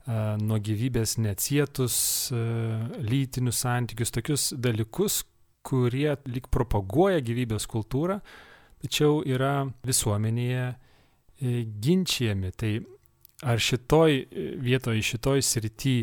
nuo 0.08 0.58
gyvybės 0.64 1.18
neatsietus 1.20 1.98
lytinius 3.04 3.64
santykius, 3.66 4.14
tokius 4.16 4.46
dalykus, 4.56 5.22
kurie 5.68 6.16
lyg 6.30 6.48
propaguoja 6.54 7.20
gyvybės 7.26 7.68
kultūrą, 7.70 8.22
tačiau 8.84 9.20
yra 9.28 9.68
visuomenėje 9.88 10.66
e, 10.72 11.66
ginčiami. 11.84 12.54
Tai 12.56 12.72
ar 13.52 13.62
šitoj 13.62 14.20
vietoj, 14.64 15.02
šitoj 15.12 15.44
srity 15.46 15.98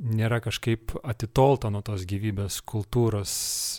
nėra 0.00 0.40
kažkaip 0.44 0.94
atitolta 1.02 1.72
nuo 1.72 1.82
tos 1.84 2.06
gyvybės 2.08 2.60
kultūros, 2.68 3.32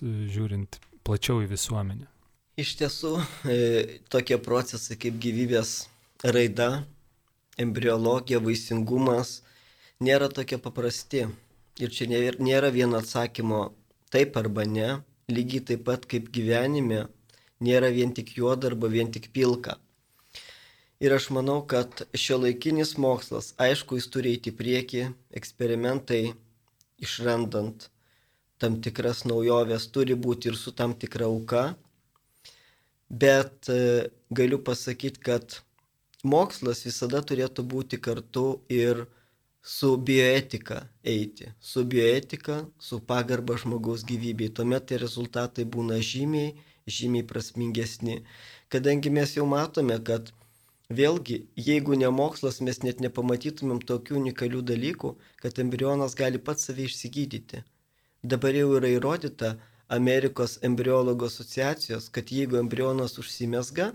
žiūrint 0.03 0.81
plačiau 1.05 1.41
į 1.45 1.51
visuomenę? 1.53 2.09
Iš 2.61 2.75
tiesų, 2.81 3.13
e, 3.47 3.55
tokie 4.11 4.37
procesai 4.43 4.99
kaip 4.99 5.15
gyvybės 5.23 5.87
raida, 6.27 6.83
embriologija, 7.61 8.41
vaisingumas 8.43 9.39
nėra 10.01 10.27
tokie 10.33 10.57
paprasti. 10.61 11.27
Ir 11.81 11.93
čia 11.95 12.09
nėra 12.09 12.69
vieno 12.73 12.99
atsakymo 12.99 13.61
taip 14.11 14.35
arba 14.37 14.65
ne, 14.67 14.89
lygiai 15.31 15.63
taip 15.71 15.85
pat 15.87 16.05
kaip 16.09 16.27
gyvenime 16.35 17.05
nėra 17.61 17.93
vien 17.93 18.11
tik 18.17 18.33
juoda 18.37 18.71
arba 18.71 18.89
vien 18.91 19.11
tik 19.13 19.29
pilka. 19.33 19.77
Ir 21.01 21.15
aš 21.15 21.31
manau, 21.33 21.61
kad 21.65 22.03
šio 22.13 22.37
laikinis 22.43 22.93
mokslas, 23.01 23.53
aišku, 23.57 23.97
jis 23.97 24.09
turi 24.13 24.35
eiti 24.35 24.51
į 24.51 24.57
priekį, 24.59 25.05
eksperimentai 25.39 26.35
išrandant 27.01 27.87
tam 28.61 28.77
tikras 28.85 29.23
naujoves 29.25 29.87
turi 29.89 30.13
būti 30.13 30.51
ir 30.51 30.57
su 30.59 30.73
tam 30.77 30.93
tikra 30.93 31.25
auka, 31.25 31.63
bet 33.09 33.69
e, 33.73 34.11
galiu 34.29 34.59
pasakyti, 34.61 35.23
kad 35.25 35.57
mokslas 36.21 36.85
visada 36.85 37.23
turėtų 37.25 37.65
būti 37.65 37.97
kartu 37.97 38.45
ir 38.69 39.07
su 39.61 39.95
bioetika 39.97 40.87
eiti, 41.03 41.51
su 41.59 41.85
bioetika, 41.85 42.65
su 42.79 42.99
pagarba 42.99 43.57
žmogaus 43.57 44.05
gyvybei. 44.09 44.49
Tuomet 44.49 44.87
tie 44.89 44.97
rezultatai 45.01 45.65
būna 45.65 46.01
žymiai, 46.11 46.55
žymiai 46.87 47.27
prasmingesni, 47.27 48.21
kadangi 48.73 49.13
mes 49.13 49.35
jau 49.37 49.45
matome, 49.45 49.99
kad 50.03 50.33
Vėlgi, 50.91 51.37
jeigu 51.55 51.95
ne 51.95 52.09
mokslas, 52.11 52.57
mes 52.67 52.81
net 52.83 52.99
nepamatytumėm 53.03 53.79
tokių 53.87 54.17
unikalių 54.19 54.61
dalykų, 54.71 55.11
kad 55.43 55.59
embrionas 55.63 56.17
gali 56.19 56.41
pats 56.47 56.67
save 56.67 56.87
išsigydyti. 56.89 57.61
Dabar 58.33 58.57
jau 58.57 58.73
yra 58.79 58.89
įrodyta 58.97 59.53
Amerikos 59.97 60.57
embriologų 60.67 61.29
asociacijos, 61.31 62.09
kad 62.15 62.33
jeigu 62.35 62.59
embrionas 62.59 63.15
užsimesga 63.23 63.91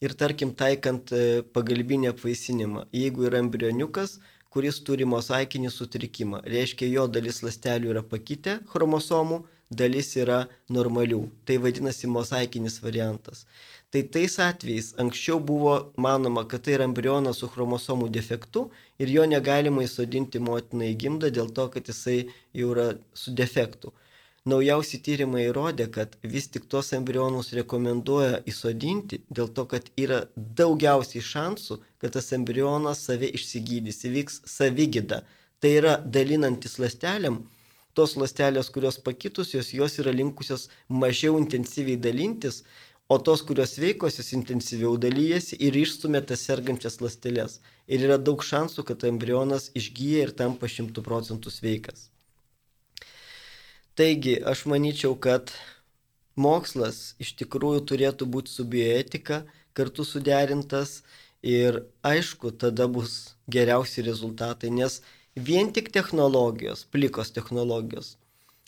ir 0.00 0.16
tarkim 0.22 0.54
taikant 0.62 1.12
e, 1.12 1.42
pagalbinį 1.56 2.10
apvaisinimą, 2.14 2.86
jeigu 2.96 3.28
yra 3.28 3.42
embrioniukas, 3.44 4.16
kuris 4.52 4.82
turi 4.86 5.06
mozaikinį 5.08 5.70
sutrikimą, 5.72 6.42
reiškia 6.54 6.90
jo 6.92 7.06
dalis 7.08 7.40
lastelių 7.44 7.92
yra 7.94 8.02
pakitę 8.04 8.58
chromosomų, 8.72 9.40
dalis 9.72 10.12
yra 10.20 10.42
normalių. 10.76 11.22
Tai 11.48 11.56
vadinasi 11.64 12.10
mozaikinis 12.12 12.76
variantas. 12.84 13.46
Tai 13.92 14.02
tais 14.14 14.38
atvejais 14.40 14.92
anksčiau 15.00 15.40
buvo 15.40 15.72
manoma, 16.00 16.44
kad 16.48 16.64
tai 16.64 16.76
yra 16.76 16.88
embrionas 16.88 17.40
su 17.40 17.48
chromosomų 17.52 18.08
defektu 18.12 18.66
ir 19.00 19.12
jo 19.12 19.24
negalima 19.28 19.84
įsodinti 19.84 20.40
motinai 20.40 20.92
gimdą 20.96 21.32
dėl 21.32 21.52
to, 21.56 21.68
kad 21.72 21.88
jisai 21.88 22.22
jau 22.56 22.70
yra 22.72 22.86
su 23.12 23.34
defektu. 23.36 23.92
Naujausi 24.48 24.98
tyrimai 24.98 25.44
įrodė, 25.46 25.86
kad 25.94 26.16
vis 26.26 26.48
tik 26.50 26.64
tuos 26.70 26.88
embrionus 26.96 27.52
rekomenduoja 27.54 28.40
įsodinti 28.50 29.20
dėl 29.30 29.52
to, 29.54 29.64
kad 29.70 29.86
yra 29.94 30.24
daugiausiai 30.36 31.22
šansų, 31.22 31.78
kad 32.02 32.16
tas 32.16 32.32
embrionas 32.34 33.04
save 33.06 33.30
išsigydys, 33.38 34.02
įvyks 34.08 34.40
savigyda. 34.50 35.22
Tai 35.62 35.70
yra 35.78 35.96
dalinantis 36.16 36.80
lastelėm, 36.82 37.44
tos 37.94 38.16
lastelės, 38.18 38.72
kurios 38.74 38.98
pakitusios, 38.98 39.70
jos 39.78 40.00
yra 40.02 40.10
linkusios 40.10 40.66
mažiau 40.90 41.38
intensyviai 41.38 42.00
dalintis 42.02 42.64
o 43.12 43.18
tos, 43.18 43.42
kurios 43.48 43.76
veikos, 43.82 44.16
jis 44.18 44.32
intensyviau 44.38 44.94
dalyjasi 45.04 45.58
ir 45.66 45.76
išstumė 45.76 46.22
tas 46.28 46.44
sergančias 46.48 47.00
lastelės. 47.04 47.58
Ir 47.92 48.06
yra 48.06 48.16
daug 48.28 48.44
šansų, 48.50 48.86
kad 48.88 49.04
embrionas 49.08 49.68
išgyja 49.76 50.26
ir 50.26 50.32
tampa 50.38 50.70
šimtų 50.74 51.04
procentų 51.04 51.52
sveikas. 51.52 52.11
Taigi, 53.98 54.38
aš 54.52 54.64
manyčiau, 54.72 55.16
kad 55.20 55.52
mokslas 56.36 57.12
iš 57.20 57.34
tikrųjų 57.40 57.84
turėtų 57.90 58.28
būti 58.36 58.52
su 58.52 58.64
bioetika 58.64 59.42
kartu 59.76 60.06
suderintas 60.08 61.02
ir 61.42 61.82
aišku, 62.06 62.54
tada 62.56 62.88
bus 62.88 63.36
geriausi 63.52 64.04
rezultatai, 64.06 64.70
nes 64.72 65.02
vien 65.36 65.72
tik 65.76 65.92
technologijos, 65.92 66.86
plikos 66.88 67.34
technologijos 67.36 68.16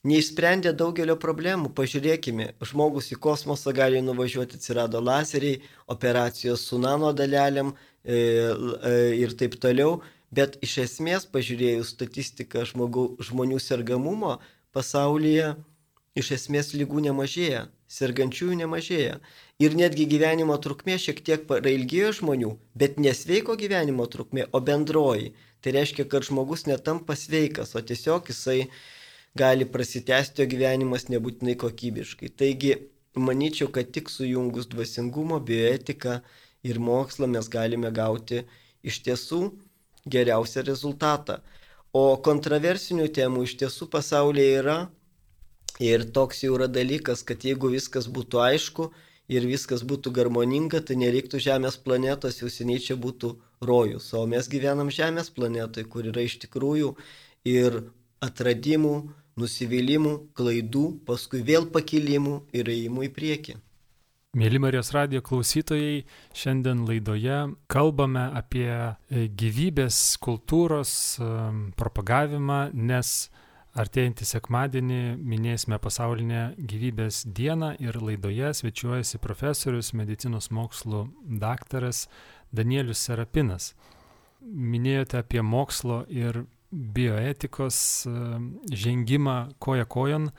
neišsprendė 0.05 0.75
daugelio 0.77 1.17
problemų. 1.21 1.73
Pažiūrėkime, 1.77 2.53
žmogus 2.69 3.11
į 3.15 3.19
kosmosą 3.25 3.73
gali 3.77 4.03
nuvažiuoti, 4.05 4.59
atsirado 4.61 5.01
laseriai, 5.01 5.63
operacijos 5.91 6.67
su 6.69 6.79
nano 6.81 7.13
dalelėm 7.17 7.73
e, 7.73 8.19
e, 8.19 8.93
ir 9.23 9.33
taip 9.41 9.57
toliau, 9.63 10.03
bet 10.35 10.59
iš 10.65 10.79
esmės 10.85 11.25
pažiūrėjus 11.31 11.95
statistiką 11.97 12.67
žmogų, 12.69 13.15
žmonių 13.25 13.61
sergamumo 13.63 14.37
pasaulyje, 14.75 15.55
iš 16.19 16.31
esmės 16.37 16.73
lygų 16.79 17.03
nemažėja, 17.09 17.65
sergančiųjų 17.91 18.59
nemažėja. 18.63 19.19
Ir 19.63 19.77
netgi 19.79 20.07
gyvenimo 20.11 20.57
trukmė 20.63 20.99
šiek 21.03 21.23
tiek 21.27 21.47
prailgėjo 21.49 22.13
žmonių, 22.21 22.53
bet 22.79 22.99
nesveiko 23.03 23.57
gyvenimo 23.59 24.07
trukmė, 24.11 24.49
o 24.53 24.61
bendroji. 24.61 25.33
Tai 25.63 25.73
reiškia, 25.79 26.05
kad 26.11 26.27
žmogus 26.27 26.67
netampa 26.69 27.17
sveikas, 27.17 27.73
o 27.79 27.81
tiesiog 27.81 28.29
jisai 28.29 28.67
gali 29.39 29.67
prasitęsti 29.67 30.43
jo 30.43 30.49
gyvenimas 30.51 31.09
nebūtinai 31.11 31.57
kokybiškai. 31.59 32.31
Taigi, 32.39 32.75
manyčiau, 33.17 33.71
kad 33.73 33.91
tik 33.95 34.11
sujungus 34.13 34.69
dvasingumo, 34.71 35.41
bioetiką 35.41 36.19
ir 36.67 36.81
mokslą 36.83 37.31
mes 37.31 37.49
galime 37.51 37.91
gauti 37.95 38.45
iš 38.85 39.01
tiesų 39.07 39.41
geriausią 40.11 40.67
rezultatą. 40.69 41.41
O 41.95 42.17
kontroversinių 42.27 43.07
temų 43.15 43.45
iš 43.47 43.53
tiesų 43.61 43.87
pasaulyje 43.93 44.61
yra 44.61 44.79
ir 45.79 46.03
toks 46.17 46.43
jau 46.43 46.57
yra 46.57 46.67
dalykas, 46.67 47.23
kad 47.23 47.45
jeigu 47.47 47.71
viskas 47.71 48.09
būtų 48.11 48.41
aišku 48.43 48.89
ir 49.31 49.47
viskas 49.47 49.85
būtų 49.87 50.11
harmoninga, 50.17 50.81
tai 50.83 50.97
nereiktų 50.99 51.39
Žemės 51.45 51.79
planetos, 51.85 52.41
jau 52.43 52.51
seniai 52.51 52.83
čia 52.83 52.97
būtų 52.99 53.37
rojus. 53.63 54.11
O 54.19 54.25
mes 54.27 54.51
gyvenam 54.51 54.91
Žemės 54.91 55.31
planetoje, 55.31 55.87
kur 55.87 56.11
yra 56.11 56.27
iš 56.27 56.41
tikrųjų 56.43 56.97
ir 57.47 57.79
atradimų, 58.27 58.97
nusivylimų, 59.39 60.17
klaidų, 60.35 60.85
paskui 61.07 61.45
vėl 61.47 61.71
pakilimų 61.71 62.41
ir 62.59 62.75
ėjimų 62.75 63.07
į 63.07 63.15
priekį. 63.15 63.57
Mėly 64.35 64.59
Marijos 64.59 64.89
radio 64.91 65.21
klausytojai, 65.23 66.01
šiandien 66.35 66.81
laidoje 66.89 67.37
kalbame 67.71 68.25
apie 68.35 68.67
e, 68.67 69.29
gyvybės 69.31 70.17
kultūros 70.19 70.95
e, 71.23 71.29
propagavimą, 71.79 72.57
nes 72.75 73.13
artėjantį 73.79 74.27
sekmadienį 74.27 74.99
minėsime 75.23 75.79
pasaulinę 75.79 76.41
gyvybės 76.59 77.21
dieną 77.31 77.77
ir 77.79 78.01
laidoje 78.03 78.51
svečiuojasi 78.59 79.23
profesorius, 79.23 79.93
medicinos 79.95 80.51
mokslų 80.51 81.05
daktaras 81.39 82.09
Danielius 82.51 83.07
Serapinas. 83.07 83.71
Minėjote 84.43 85.23
apie 85.23 85.47
mokslo 85.47 86.03
ir 86.11 86.43
bioetikos 86.75 87.79
e, 88.11 88.19
žengimą 88.83 89.39
koja 89.63 89.87
kojon. 89.87 90.33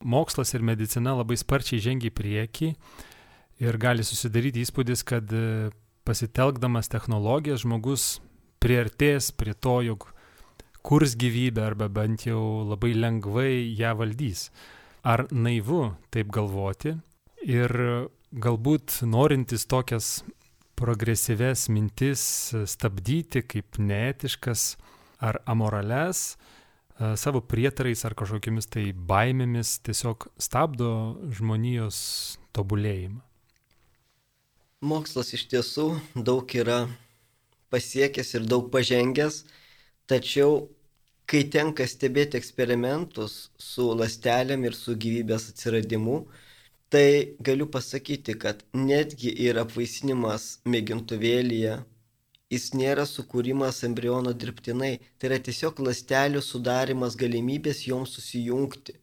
Mokslas 0.00 0.56
ir 0.56 0.64
medicina 0.64 1.12
labai 1.12 1.36
sparčiai 1.36 1.84
žengia 1.84 2.08
į 2.08 2.16
priekį 2.16 2.74
ir 3.60 3.76
gali 3.80 4.04
susidaryti 4.06 4.64
įspūdis, 4.64 5.04
kad 5.06 5.30
e, 5.36 5.70
pasitelkdamas 6.08 6.90
technologijas 6.92 7.64
žmogus 7.64 8.18
priartės 8.60 9.30
prie 9.36 9.54
to, 9.54 9.80
jog 9.84 10.08
kurs 10.84 11.14
gyvybę 11.20 11.64
arba 11.64 11.90
bent 11.92 12.24
jau 12.28 12.64
labai 12.68 12.94
lengvai 12.96 13.52
ją 13.76 13.94
valdys. 14.00 14.48
Ar 15.04 15.26
naivu 15.32 15.94
taip 16.12 16.32
galvoti 16.32 16.94
ir 17.44 17.72
galbūt 18.32 19.00
norintis 19.08 19.64
tokias 19.68 20.20
progresyves 20.80 21.68
mintis 21.72 22.22
stabdyti 22.68 23.44
kaip 23.44 23.80
neetiškas, 23.80 24.74
ar 25.20 25.42
amorales, 25.44 26.36
e, 26.96 27.16
savo 27.20 27.44
prietarais 27.44 28.04
ar 28.08 28.16
kažkokiamis 28.16 28.70
tai 28.72 28.86
baimėmis 28.92 29.78
tiesiog 29.84 30.30
stabdo 30.40 30.92
žmonijos 31.36 31.98
tobulėjimą. 32.56 33.29
Mokslas 34.80 35.34
iš 35.36 35.42
tiesų 35.52 35.82
daug 36.16 36.52
yra 36.56 36.86
pasiekęs 37.68 38.30
ir 38.38 38.46
daug 38.48 38.70
pažengęs, 38.72 39.42
tačiau 40.08 40.70
kai 41.28 41.42
tenka 41.52 41.84
stebėti 41.84 42.40
eksperimentus 42.40 43.34
su 43.60 43.90
lastelėm 44.00 44.64
ir 44.64 44.78
su 44.78 44.96
gyvybės 45.04 45.50
atsiradimu, 45.52 46.16
tai 46.88 47.36
galiu 47.50 47.68
pasakyti, 47.76 48.38
kad 48.40 48.64
netgi 48.72 49.36
ir 49.44 49.60
apvaisinimas 49.60 50.48
mėgintuvėlyje 50.64 51.76
jis 52.50 52.72
nėra 52.72 53.04
sukūrimas 53.06 53.84
embriono 53.84 54.32
dirbtinai, 54.32 54.94
tai 55.18 55.28
yra 55.28 55.42
tiesiog 55.44 55.84
lastelių 55.86 56.40
sudarimas 56.40 57.20
galimybės 57.20 57.84
joms 57.86 58.16
susijungti. 58.16 58.96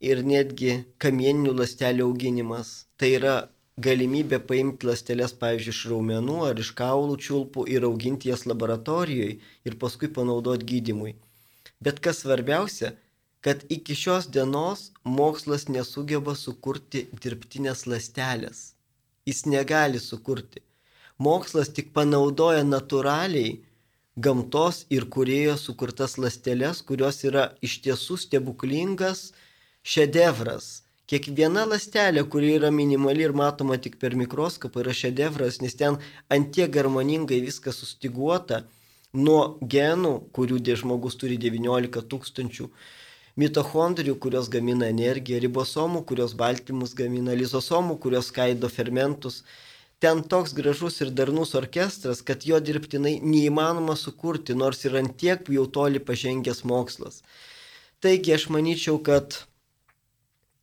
Ir 0.00 0.22
netgi 0.22 0.84
kamieninių 1.02 1.58
lastelių 1.58 2.06
auginimas, 2.06 2.86
tai 2.96 3.16
yra 3.18 3.40
galimybė 3.78 4.40
paimti 4.48 4.88
lastelės, 4.88 5.34
pavyzdžiui, 5.42 5.74
iš 5.76 5.82
raumenų 5.92 6.38
ar 6.48 6.62
iš 6.64 6.72
kaulų 6.80 7.18
čiulpų 7.26 7.66
ir 7.74 7.86
auginti 7.88 8.32
jas 8.32 8.46
laboratorijoje 8.46 9.38
ir 9.64 9.78
paskui 9.82 10.08
panaudoti 10.08 10.66
gydimui. 10.72 11.14
Bet 11.80 12.00
kas 12.04 12.24
svarbiausia, 12.24 12.94
kad 13.40 13.62
iki 13.72 13.94
šios 13.96 14.26
dienos 14.28 14.90
mokslas 15.04 15.68
nesugeba 15.68 16.34
sukurti 16.36 17.06
dirbtinės 17.22 17.86
lastelės. 17.86 18.74
Jis 19.24 19.46
negali 19.46 20.00
sukurti 20.00 20.60
mokslas 21.20 21.68
tik 21.76 21.92
panaudoja 21.96 22.62
natūraliai 22.64 23.58
gamtos 24.24 24.84
ir 24.96 25.06
kurėjo 25.14 25.56
sukurtas 25.60 26.16
ląsteles, 26.22 26.80
kurios 26.88 27.20
yra 27.28 27.50
iš 27.66 27.80
tiesų 27.84 28.16
stebuklingas 28.24 29.30
šedevras. 29.84 30.70
Kiekviena 31.10 31.64
ląstelė, 31.66 32.22
kuri 32.32 32.52
yra 32.54 32.68
minimali 32.70 33.24
ir 33.26 33.32
matoma 33.34 33.78
tik 33.82 33.96
per 34.02 34.14
mikroskopą, 34.18 34.84
yra 34.84 34.92
šedevras, 34.94 35.58
nes 35.64 35.74
ten 35.74 35.96
antie 36.36 36.68
harmoningai 36.76 37.40
viskas 37.42 37.80
sustiguota 37.82 38.60
nuo 39.12 39.40
genų, 39.74 40.12
kurių 40.36 40.60
žmogus 40.82 41.18
turi 41.18 41.38
19 41.46 42.04
tūkstančių, 42.12 42.68
mitochondrijų, 43.42 44.14
kurios 44.22 44.52
gamina 44.54 44.86
energiją, 44.94 45.40
ribosomų, 45.42 46.04
kurios 46.06 46.36
baltymus 46.44 46.94
gamina, 46.94 47.34
lizosomų, 47.34 47.98
kurios 47.98 48.30
skaido 48.30 48.68
fermentus 48.68 49.42
ten 50.00 50.22
toks 50.22 50.54
gražus 50.56 51.00
ir 51.04 51.10
darnus 51.12 51.54
orkestras, 51.58 52.22
kad 52.24 52.46
jo 52.48 52.58
dirbtinai 52.60 53.18
neįmanoma 53.20 53.96
sukurti, 54.00 54.56
nors 54.56 54.84
ir 54.86 54.96
antiek 54.96 55.50
jau 55.56 55.66
toli 55.66 56.00
pažengęs 56.00 56.64
mokslas. 56.64 57.20
Taigi 58.00 58.32
aš 58.32 58.48
manyčiau, 58.54 58.96
kad 59.04 59.42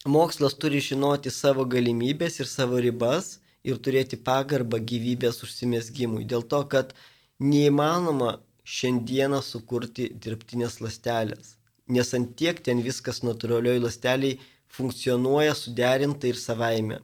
mokslas 0.05 0.53
turi 0.53 0.79
žinoti 0.83 1.31
savo 1.31 1.65
galimybės 1.65 2.39
ir 2.39 2.49
savo 2.49 2.79
ribas 2.83 3.37
ir 3.63 3.79
turėti 3.83 4.17
pagarbą 4.17 4.79
gyvybės 4.79 5.41
užsimesgymui. 5.43 6.25
Dėl 6.25 6.43
to, 6.43 6.63
kad 6.69 6.93
neįmanoma 7.39 8.37
šiandieną 8.63 9.41
sukurti 9.41 10.09
dirbtinės 10.23 10.79
lastelės, 10.83 11.55
nes 11.87 12.13
ant 12.13 12.35
tiek 12.39 12.59
ten 12.63 12.83
viskas 12.83 13.23
natūralioj 13.23 13.79
lasteliai 13.85 14.39
funkcionuoja 14.67 15.55
suderinta 15.55 16.27
ir 16.27 16.39
savaime. 16.39 16.99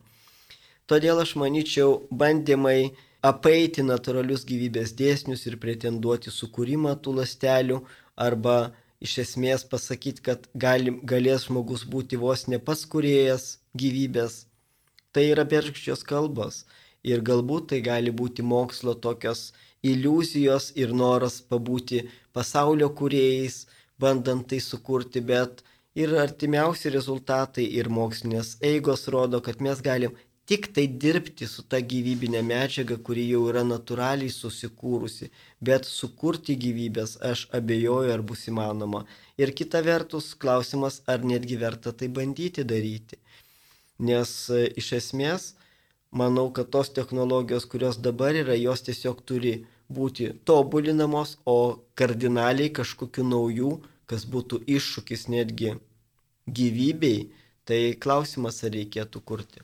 Todėl 0.87 1.21
aš 1.23 1.37
manyčiau, 1.39 2.03
bandymai 2.11 2.93
apeiti 3.23 3.85
natūralius 3.87 4.43
gyvybės 4.47 4.91
dėsnius 4.99 5.45
ir 5.47 5.55
pretenduoti 5.61 6.31
sukūrimą 6.31 6.97
tų 7.03 7.15
lastelių 7.21 7.79
arba 8.19 8.73
iš 9.03 9.17
esmės 9.25 9.65
pasakyti, 9.67 10.23
kad 10.27 10.47
gali, 10.65 10.95
galės 11.11 11.47
žmogus 11.49 11.83
būti 11.95 12.19
vos 12.19 12.47
ne 12.47 12.59
pats 12.59 12.85
kuriejas 12.93 13.45
gyvybės, 13.75 14.45
tai 15.11 15.27
yra 15.33 15.45
bergždžios 15.53 16.05
kalbos. 16.07 16.63
Ir 17.03 17.19
galbūt 17.27 17.73
tai 17.73 17.81
gali 17.83 18.13
būti 18.15 18.45
mokslo 18.47 18.93
tokios 19.05 19.51
iliuzijos 19.83 20.71
ir 20.79 20.93
noras 20.95 21.41
pabūti 21.43 22.05
pasaulio 22.31 22.87
kuriejais, 22.99 23.65
bandant 23.99 24.47
tai 24.47 24.61
sukurti, 24.63 25.19
bet 25.19 25.63
ir 25.95 26.15
artimiausi 26.25 26.93
rezultatai 26.95 27.65
ir 27.79 27.91
mokslinės 27.97 28.55
eigos 28.71 29.09
rodo, 29.15 29.43
kad 29.43 29.59
mes 29.61 29.83
galim 29.83 30.15
tik 30.45 30.67
tai 30.75 30.87
dirbti 30.87 31.47
su 31.47 31.63
ta 31.63 31.79
gyvybinė 31.79 32.41
medžiaga, 32.43 32.97
kuri 33.07 33.23
jau 33.29 33.45
yra 33.51 33.63
natūraliai 33.67 34.31
susikūrusi, 34.33 35.29
bet 35.63 35.87
sukurti 35.87 36.57
gyvybės 36.59 37.15
aš 37.31 37.45
abejoju, 37.59 38.11
ar 38.11 38.23
bus 38.31 38.47
įmanoma. 38.51 39.05
Ir 39.39 39.53
kita 39.55 39.81
vertus, 39.87 40.33
klausimas, 40.35 41.01
ar 41.07 41.23
netgi 41.23 41.59
verta 41.63 41.95
tai 41.95 42.11
bandyti 42.11 42.67
daryti. 42.67 43.21
Nes 43.99 44.33
e, 44.51 44.67
iš 44.81 44.91
esmės, 44.99 45.53
manau, 46.11 46.49
kad 46.51 46.71
tos 46.75 46.91
technologijos, 46.91 47.69
kurios 47.69 48.01
dabar 48.03 48.35
yra, 48.35 48.57
jos 48.59 48.83
tiesiog 48.83 49.23
turi 49.23 49.55
būti 49.87 50.33
tobulinamos, 50.43 51.37
o 51.47 51.85
kardinaliai 51.95 52.73
kažkokiu 52.81 53.23
naujų, 53.31 53.75
kas 54.11 54.27
būtų 54.27 54.65
iššūkis 54.67 55.29
netgi 55.31 55.77
gyvybei, 56.51 57.29
tai 57.63 57.93
klausimas, 57.95 58.59
ar 58.67 58.75
reikėtų 58.75 59.23
kurti. 59.23 59.63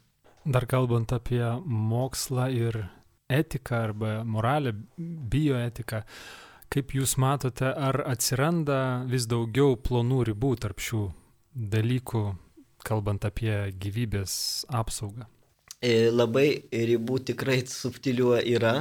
Dar 0.49 0.65
kalbant 0.65 1.11
apie 1.13 1.45
mokslą 1.65 2.47
ir 2.49 2.77
etiką 3.29 3.75
arba 3.75 4.23
moralę, 4.25 4.71
bioetiką, 4.97 5.99
kaip 6.73 6.95
Jūs 6.97 7.19
matote, 7.21 7.69
ar 7.69 7.99
atsiranda 8.09 8.79
vis 9.11 9.27
daugiau 9.29 9.75
plonų 9.77 10.23
ribų 10.31 10.55
tarp 10.63 10.81
šių 10.81 11.03
dalykų, 11.75 12.23
kalbant 12.81 13.29
apie 13.29 13.53
gyvybės 13.77 14.65
apsaugą? 14.81 15.29
E, 15.85 16.09
labai 16.09 16.63
ribų 16.73 17.21
tikrai 17.29 17.61
subtilių 17.69 18.33
yra 18.55 18.75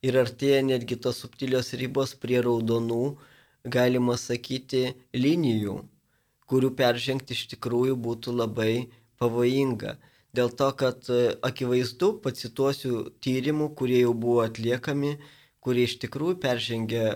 ir 0.00 0.16
artėja 0.24 0.64
netgi 0.72 0.96
tos 0.96 1.20
subtilios 1.20 1.74
ribos 1.76 2.16
prie 2.16 2.40
raudonų, 2.40 3.18
galima 3.68 4.16
sakyti, 4.16 4.94
linijų, 5.12 5.82
kurių 6.48 6.72
peržengti 6.80 7.36
iš 7.36 7.50
tikrųjų 7.52 8.00
būtų 8.08 8.40
labai 8.40 8.86
pavojinga. 9.20 9.98
Dėl 10.36 10.50
to, 10.52 10.68
kad 10.76 11.08
e, 11.08 11.20
akivaizdu, 11.48 12.12
pacituosiu 12.24 13.08
tyrimų, 13.24 13.70
kurie 13.78 14.02
jau 14.02 14.12
buvo 14.12 14.42
atliekami, 14.44 15.16
kurie 15.64 15.86
iš 15.88 15.96
tikrųjų 16.04 16.36
peržengia 16.42 17.06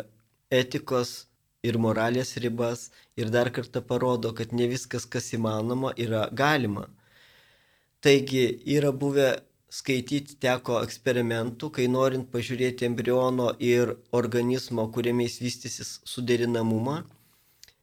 etikos 0.53 1.27
ir 1.63 1.79
moralės 1.79 2.35
ribas 2.43 2.89
ir 3.17 3.31
dar 3.31 3.53
kartą 3.55 3.85
parodo, 3.85 4.33
kad 4.39 4.53
ne 4.57 4.67
viskas, 4.71 5.07
kas 5.07 5.33
įmanoma, 5.37 5.93
yra 5.97 6.27
galima. 6.33 6.89
Taigi 8.03 8.47
yra 8.77 8.91
buvę 8.93 9.29
skaityti 9.73 10.37
teko 10.43 10.81
eksperimentų, 10.85 11.71
kai 11.77 11.87
norint 11.89 12.29
pažiūrėti 12.33 12.89
embriono 12.89 13.53
ir 13.61 13.95
organizmo, 14.19 14.89
kuriame 14.93 15.29
jis 15.29 15.39
vystysis 15.45 15.93
suderinamumą, 16.13 17.03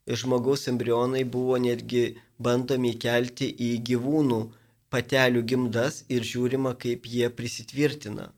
žmogaus 0.10 0.68
embrionai 0.70 1.24
buvo 1.24 1.58
netgi 1.62 2.04
bandomi 2.42 2.96
kelti 3.02 3.50
į 3.50 3.72
gyvūnų 3.89 4.42
patelių 4.93 5.43
gimdas 5.52 6.04
ir 6.10 6.25
žiūrima, 6.25 6.75
kaip 6.80 7.08
jie 7.08 7.30
prisitvirtina. 7.30 8.30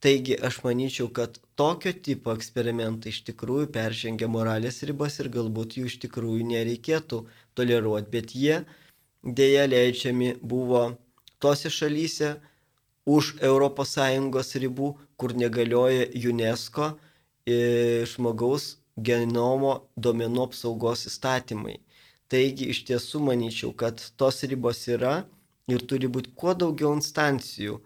Taigi 0.00 0.36
aš 0.48 0.58
manyčiau, 0.64 1.08
kad 1.08 1.38
tokio 1.56 1.92
tipo 2.08 2.34
eksperimentai 2.36 3.14
iš 3.14 3.22
tikrųjų 3.30 3.70
peržengia 3.72 4.28
moralės 4.28 4.82
ribas 4.88 5.16
ir 5.22 5.30
galbūt 5.32 5.78
jų 5.78 5.86
iš 5.88 5.96
tikrųjų 6.04 6.44
nereikėtų 6.50 7.22
toleruoti, 7.56 8.12
bet 8.12 8.34
jie 8.36 8.58
dėja 9.24 9.64
leidžiami 9.70 10.34
buvo 10.42 10.98
tose 11.40 11.72
šalyse, 11.72 12.36
už 13.06 13.36
ES 13.38 14.50
ribų, 14.62 14.88
kur 15.16 15.32
negalioja 15.32 16.08
UNESCO 16.28 16.96
žmogaus 17.46 18.76
genomo 18.98 19.86
domenų 19.96 20.48
apsaugos 20.48 21.06
įstatymai. 21.06 21.78
Taigi 22.28 22.66
iš 22.72 22.82
tiesų 22.88 23.20
manyčiau, 23.22 23.70
kad 23.72 24.02
tos 24.18 24.42
ribos 24.42 24.82
yra 24.88 25.24
ir 25.70 25.82
turi 25.90 26.08
būti 26.12 26.32
kuo 26.38 26.54
daugiau 26.54 26.92
instancijų, 26.96 27.80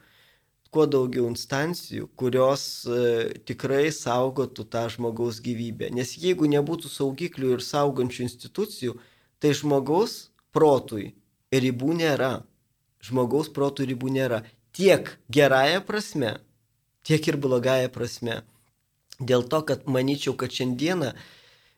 kuo 0.71 0.85
daugiau 0.87 1.27
instancijų, 1.31 2.09
kurios 2.21 2.65
e, 2.87 3.33
tikrai 3.49 3.89
saugotų 3.95 4.67
tą 4.71 4.85
žmogaus 4.93 5.41
gyvybę. 5.45 5.91
Nes 5.95 6.15
jeigu 6.21 6.49
nebūtų 6.51 6.93
saugiklių 6.93 7.57
ir 7.57 7.65
saugančių 7.65 8.27
institucijų, 8.29 8.95
tai 9.41 9.55
žmogaus 9.57 10.31
protui 10.55 11.15
ribų 11.51 11.97
nėra. 12.03 12.45
Žmogaus 13.01 13.49
protų 13.49 13.89
ribų 13.89 14.13
nėra 14.13 14.43
tiek 14.77 15.09
gerąją 15.33 15.81
prasme, 15.89 16.37
tiek 17.03 17.27
ir 17.33 17.39
blogąją 17.41 17.89
prasme. 17.95 18.43
Dėl 19.21 19.47
to, 19.49 19.63
kad 19.65 19.89
manyčiau, 19.89 20.37
kad 20.37 20.53
šiandieną 20.53 21.15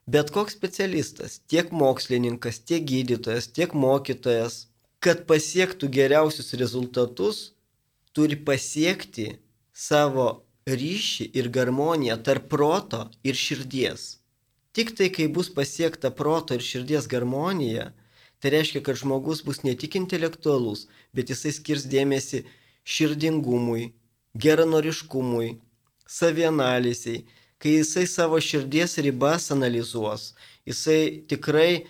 bet 0.06 0.32
koks 0.34 0.56
specialistas, 0.58 1.38
tiek 1.46 1.70
mokslininkas, 1.70 2.58
tiek 2.66 2.84
gydytojas, 2.86 3.48
tiek 3.54 3.74
mokytojas, 3.74 4.66
kad 5.02 5.26
pasiektų 5.26 5.88
geriausius 5.90 6.54
rezultatus, 6.60 7.52
turi 8.14 8.36
pasiekti 8.38 9.32
savo 9.74 10.44
ryšį 10.68 11.26
ir 11.34 11.48
harmoniją 11.56 12.18
tarp 12.22 12.46
proto 12.52 13.08
ir 13.26 13.34
širdies. 13.34 14.22
Tik 14.72 14.94
tai, 14.96 15.10
kai 15.12 15.26
bus 15.28 15.50
pasiekta 15.52 16.12
proto 16.14 16.54
ir 16.54 16.62
širdies 16.64 17.08
harmonija, 17.10 17.90
tai 18.40 18.52
reiškia, 18.54 18.80
kad 18.86 18.96
žmogus 18.96 19.42
bus 19.44 19.62
ne 19.66 19.74
tik 19.76 19.98
intelektualus, 19.98 20.86
bet 21.12 21.30
jisai 21.30 21.52
skirs 21.52 21.84
dėmesį 21.90 22.44
širdingumui, 22.84 23.92
geranoriškumui, 24.38 25.58
savianaliziai, 26.06 27.24
kai 27.58 27.76
jisai 27.78 28.06
savo 28.10 28.40
širdies 28.40 28.96
ribas 29.04 29.50
analizuos, 29.54 30.32
jisai 30.66 31.22
tikrai 31.30 31.84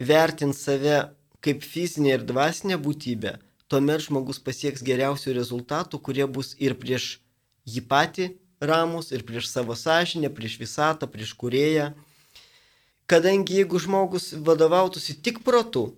vertins 0.00 0.62
save 0.64 1.00
kaip 1.44 1.64
fizinė 1.64 2.16
ir 2.18 2.26
dvasinė 2.28 2.78
būtybė, 2.80 3.38
tuomet 3.70 4.04
žmogus 4.06 4.40
pasieks 4.42 4.84
geriausių 4.84 5.34
rezultatų, 5.38 6.00
kurie 6.06 6.26
bus 6.26 6.54
ir 6.58 6.76
prieš 6.78 7.18
jį 7.68 7.82
patį 7.88 8.30
ramus, 8.60 9.10
ir 9.12 9.24
prieš 9.24 9.48
savo 9.48 9.76
sąžinę, 9.76 10.30
prieš 10.36 10.58
visatą, 10.60 11.08
prieš 11.08 11.32
kurėją. 11.40 11.90
Kadangi 13.10 13.60
jeigu 13.60 13.80
žmogus 13.82 14.30
vadovautųsi 14.46 15.16
tik 15.24 15.40
protu, 15.46 15.90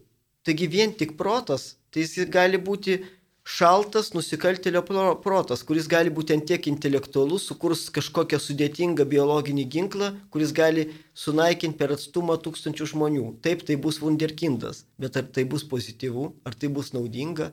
taigi 0.46 0.68
vien 0.70 0.94
tik 0.94 1.16
protas, 1.18 1.74
tai 1.90 2.06
jis 2.06 2.30
gali 2.30 2.58
būti 2.58 3.02
šaltas 3.42 4.12
nusikaltėlio 4.14 4.82
protas, 5.22 5.62
kuris 5.66 5.88
gali 5.90 6.10
būti 6.14 6.38
tiek 6.46 6.66
intelektualus, 6.70 7.46
sukurs 7.50 7.88
kažkokią 7.90 8.38
sudėtingą 8.38 9.04
biologinį 9.08 9.64
ginklą, 9.66 10.12
kuris 10.30 10.52
gali 10.54 10.88
sunaikinti 11.14 11.78
per 11.78 11.92
atstumą 11.96 12.38
tūkstančių 12.38 12.86
žmonių. 12.94 13.26
Taip, 13.42 13.66
tai 13.66 13.76
bus 13.76 13.98
wunderkindas, 14.02 14.84
bet 14.98 15.18
ar 15.18 15.26
tai 15.26 15.44
bus 15.44 15.66
pozityvu, 15.66 16.32
ar 16.46 16.54
tai 16.54 16.70
bus 16.70 16.92
naudinga? 16.94 17.50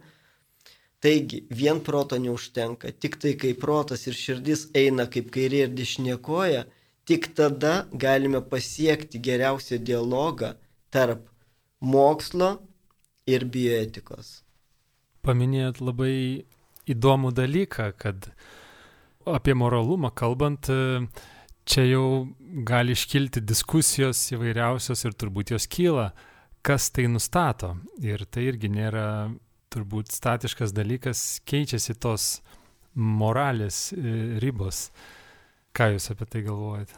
Taigi, 1.02 1.46
vien 1.50 1.80
proto 1.80 2.20
neužtenka, 2.20 2.92
tik 2.92 3.16
tai 3.24 3.34
kai 3.40 3.54
protas 3.56 4.06
ir 4.08 4.18
širdis 4.20 4.68
eina 4.76 5.08
kaip 5.08 5.32
kairė 5.32 5.64
ir 5.66 5.72
dešinė 5.72 6.20
koja, 6.22 6.66
tik 7.08 7.32
tada 7.34 7.88
galime 7.94 8.44
pasiekti 8.44 9.22
geriausią 9.24 9.80
dialogą 9.80 10.54
tarp 10.92 11.24
mokslo 11.80 12.58
ir 13.26 13.48
bioetikos 13.48 14.42
paminėjot 15.30 15.84
labai 15.86 16.14
įdomų 16.90 17.32
dalyką, 17.38 17.92
kad 18.02 18.32
apie 19.30 19.54
moralumą 19.54 20.10
kalbant, 20.18 20.70
čia 21.70 21.86
jau 21.86 22.06
gali 22.66 22.96
iškilti 22.98 23.44
diskusijos 23.46 24.24
įvairiausios 24.34 25.06
ir 25.06 25.14
turbūt 25.14 25.54
jos 25.54 25.70
kyla, 25.70 26.10
kas 26.66 26.90
tai 26.96 27.06
nustato. 27.12 27.76
Ir 28.02 28.26
tai 28.26 28.48
irgi 28.50 28.72
nėra 28.74 29.06
turbūt 29.74 30.12
statiškas 30.14 30.74
dalykas, 30.74 31.24
keičiasi 31.48 31.96
tos 32.02 32.40
moralės 32.96 33.90
e, 33.94 34.40
ribos. 34.42 34.90
Ką 35.78 35.92
Jūs 35.94 36.10
apie 36.12 36.26
tai 36.26 36.42
galvojate? 36.48 36.98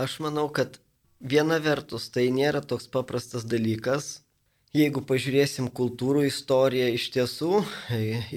Aš 0.00 0.18
manau, 0.24 0.46
kad 0.52 0.76
viena 1.20 1.58
vertus 1.62 2.10
tai 2.12 2.28
nėra 2.34 2.60
toks 2.60 2.88
paprastas 2.92 3.46
dalykas, 3.48 4.20
Jeigu 4.70 5.00
pažiūrėsim 5.02 5.66
kultūrų 5.74 6.28
istoriją, 6.28 6.92
iš 6.94 7.08
tiesų 7.16 7.56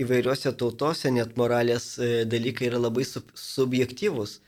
įvairiuose 0.01 0.49
tautose 0.57 1.11
net 1.13 1.35
moralės 1.37 1.91
e, 2.01 2.07
dalykai 2.25 2.71
yra 2.71 2.79
labai 2.81 3.03
sub 3.05 3.27
subjektyvūs. 3.37 4.39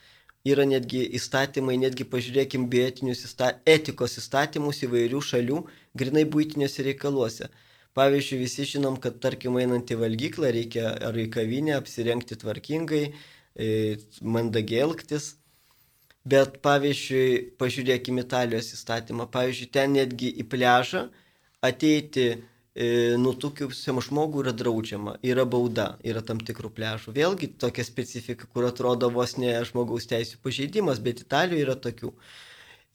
Yra 0.50 0.64
netgi 0.66 1.04
įstatymai, 1.20 1.76
netgi 1.84 2.08
pažiūrėkim 2.10 2.64
bioetinius 2.72 3.20
įsta 3.28 3.52
etikos 3.70 4.18
įstatymus 4.18 4.82
įvairių 4.88 5.22
šalių, 5.28 5.60
grinai 5.94 6.24
būtiniuose 6.36 6.86
reikaluose. 6.88 7.52
Pavyzdžiui, 7.94 8.40
visi 8.42 8.66
žinom, 8.72 8.98
kad 9.04 9.20
tarkim 9.22 9.60
einant 9.62 9.94
į 9.94 10.00
valgyklą 10.02 10.50
reikia 10.56 10.88
ar 11.06 11.20
į 11.22 11.28
kavinę 11.36 11.76
apsirengti 11.78 12.40
tvarkingai, 12.42 13.04
e, 13.14 13.68
mandagiai 14.26 14.88
elgtis. 14.88 15.36
Bet 16.26 16.58
pavyzdžiui, 16.66 17.54
pažiūrėkime 17.62 18.26
Italijos 18.26 18.72
įstatymą, 18.74 19.30
pavyzdžiui, 19.38 19.70
ten 19.78 19.94
netgi 20.00 20.34
į 20.42 20.48
pležą 20.50 21.04
ateiti 21.68 22.26
e, 22.32 22.88
nutukiusiam 23.22 24.02
žmogui 24.04 24.44
yra 24.44 24.54
draudžiama, 24.56 25.18
yra 25.26 25.46
bauda, 25.50 25.96
yra 26.06 26.24
tam 26.26 26.42
tikrų 26.44 26.72
pležų. 26.78 27.16
Vėlgi 27.16 27.52
tokia 27.62 27.86
specifika, 27.88 28.50
kur 28.52 28.70
atrodo 28.70 29.12
vos 29.14 29.38
ne 29.42 29.54
žmogaus 29.68 30.10
teisų 30.12 30.42
pažeidimas, 30.46 31.02
bet 31.04 31.26
Italijoje 31.26 31.68
yra 31.68 31.78
tokių. 31.88 32.14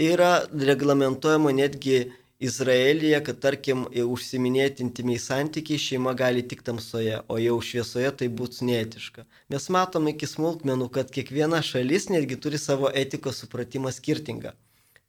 Yra 0.00 0.32
reglamentuojama 0.48 1.52
netgi 1.52 2.06
Izraelyje, 2.40 3.18
kad 3.20 3.36
tarkim 3.42 3.82
užsiminėti 3.92 4.80
intimiai 4.80 5.20
santykiai 5.20 5.80
šeima 5.80 6.14
gali 6.16 6.40
tik 6.48 6.62
tamsoje, 6.64 7.18
o 7.28 7.36
jau 7.36 7.58
šviesoje 7.60 8.12
tai 8.22 8.28
būtų 8.32 8.64
neetiška. 8.70 9.26
Mes 9.52 9.68
matome 9.68 10.14
iki 10.14 10.28
smulkmenų, 10.30 10.88
kad 10.94 11.12
kiekviena 11.12 11.60
šalis 11.60 12.08
netgi 12.08 12.40
turi 12.40 12.60
savo 12.62 12.88
etikos 13.02 13.42
supratimą 13.44 13.92
skirtingą. 13.92 14.54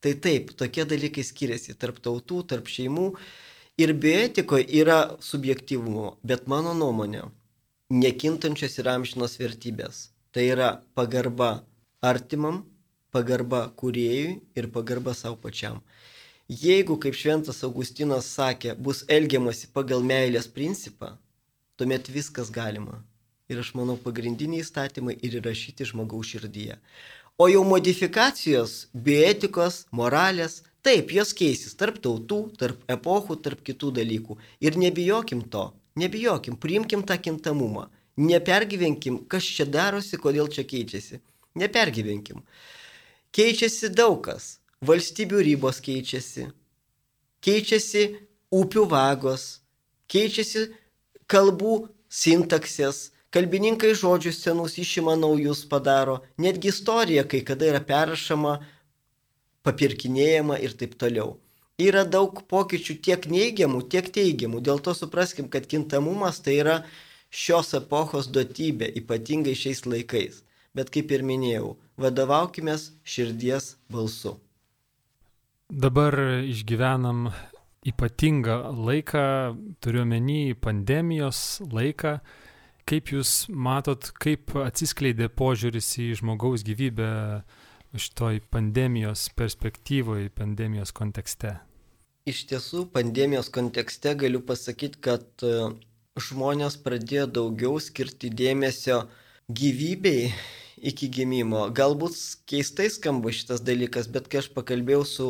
Tai 0.04 0.14
taip, 0.26 0.52
tokie 0.60 0.84
dalykai 0.84 1.24
skiriasi 1.24 1.78
tarp 1.80 2.02
tautų, 2.04 2.42
tarp 2.52 2.68
šeimų 2.68 3.08
ir 3.82 3.94
bioetikoje 3.98 4.66
yra 4.82 5.00
subjektivumo, 5.24 6.16
bet 6.24 6.48
mano 6.52 6.74
nuomonė, 6.78 7.26
nekintančios 7.92 8.78
yra 8.82 8.96
amžinos 9.00 9.38
vertybės. 9.42 10.10
Tai 10.32 10.46
yra 10.48 10.70
pagarba 10.96 11.52
artimam, 12.02 12.62
pagarba 13.12 13.66
kuriejui 13.76 14.40
ir 14.56 14.70
pagarba 14.72 15.14
savo 15.14 15.36
pačiam. 15.36 15.82
Jeigu, 16.52 16.98
kaip 17.00 17.16
šventas 17.16 17.62
Augustinas 17.64 18.28
sakė, 18.36 18.76
bus 18.76 19.06
elgiamasi 19.08 19.70
pagal 19.76 20.04
meilės 20.04 20.50
principą, 20.52 21.14
tuomet 21.80 22.10
viskas 22.12 22.52
galima. 22.52 23.02
Ir 23.52 23.60
aš 23.64 23.74
manau, 23.76 23.98
pagrindiniai 24.00 24.64
įstatymai 24.64 25.18
ir 25.20 25.38
įrašyti 25.40 25.88
žmogaus 25.92 26.32
širdyje. 26.32 26.78
O 27.40 27.48
jau 27.52 27.64
modifikacijos, 27.68 28.88
bioetikos, 28.94 29.86
moralės, 29.92 30.62
taip, 30.86 31.12
jos 31.16 31.34
keisis 31.38 31.76
tarp 31.80 32.00
tautų, 32.04 32.42
tarp 32.60 32.86
epochų, 32.92 33.38
tarp 33.44 33.64
kitų 33.66 33.92
dalykų. 34.00 34.38
Ir 34.64 34.78
nebijokim 34.82 35.44
to, 35.54 35.72
nebijokim, 36.00 36.58
priimkim 36.62 37.06
tą 37.08 37.18
kintamumą. 37.22 37.90
Nepergyvenkim, 38.22 39.22
kas 39.32 39.46
čia 39.48 39.66
darosi, 39.66 40.20
kodėl 40.20 40.50
čia 40.52 40.66
keičiasi. 40.68 41.22
Nepergyvenkim. 41.58 42.44
Keičiasi 43.32 43.90
daug 43.96 44.20
kas 44.26 44.58
valstybių 44.82 45.42
ribos 45.46 45.80
keičiasi, 45.84 46.48
keičiasi 47.46 48.04
upių 48.52 48.86
vagos, 48.90 49.62
keičiasi 50.12 50.68
kalbų 51.30 51.76
sintaksės, 52.12 53.12
kalbininkai 53.32 53.94
žodžius 53.96 54.42
senus 54.44 54.80
išima 54.82 55.16
naujus 55.20 55.64
padaro, 55.70 56.20
netgi 56.42 56.74
istorija 56.74 57.24
kai 57.30 57.44
kada 57.46 57.70
yra 57.70 57.84
perrašama, 57.86 58.58
papirkinėjama 59.66 60.58
ir 60.64 60.76
taip 60.80 60.98
toliau. 61.02 61.38
Yra 61.82 62.04
daug 62.06 62.44
pokyčių 62.52 62.98
tiek 63.06 63.26
neigiamų, 63.32 63.82
tiek 63.90 64.12
teigiamų, 64.14 64.62
dėl 64.62 64.82
to 64.86 64.94
supraskim, 64.98 65.48
kad 65.50 65.66
kintamumas 65.70 66.42
tai 66.46 66.60
yra 66.62 66.78
šios 67.32 67.74
epochos 67.80 68.30
duotybė, 68.30 68.92
ypatingai 69.02 69.56
šiais 69.58 69.86
laikais. 69.88 70.44
Bet 70.78 70.92
kaip 70.94 71.12
ir 71.12 71.24
minėjau, 71.28 71.76
vadovaukime 72.00 72.78
širdies 73.04 73.76
balsu. 73.92 74.38
Dabar 75.72 76.16
išgyvenam 76.44 77.30
ypatingą 77.88 78.58
laiką, 78.76 79.26
turiuomenį 79.82 80.56
pandemijos 80.62 81.62
laiką. 81.72 82.20
Kaip 82.88 83.12
Jūs 83.14 83.46
matot, 83.50 84.10
kaip 84.20 84.52
atsiskleidė 84.58 85.30
požiūris 85.32 85.94
į 86.02 86.08
žmogaus 86.20 86.66
gyvybę 86.68 87.12
šitoj 87.98 88.40
pandemijos 88.54 89.28
perspektyvoje, 89.36 90.30
pandemijos 90.36 90.94
kontekste? 90.96 91.58
Iš 92.30 92.46
tiesų, 92.52 92.86
pandemijos 92.94 93.50
kontekste 93.52 94.14
galiu 94.16 94.44
pasakyti, 94.46 95.00
kad 95.02 95.26
e, 95.44 95.72
žmonės 96.22 96.78
pradėjo 96.84 97.28
daugiau 97.40 97.80
skirti 97.82 98.30
dėmesio 98.30 99.02
gyvybei 99.50 100.30
iki 100.82 101.10
gimimo. 101.12 101.66
Galbūt 101.74 102.18
keistai 102.50 102.90
skamba 102.94 103.34
šitas 103.34 103.64
dalykas, 103.66 104.10
bet 104.12 104.30
kai 104.32 104.42
aš 104.44 104.52
pakalbėjau 104.56 105.04
su 105.08 105.28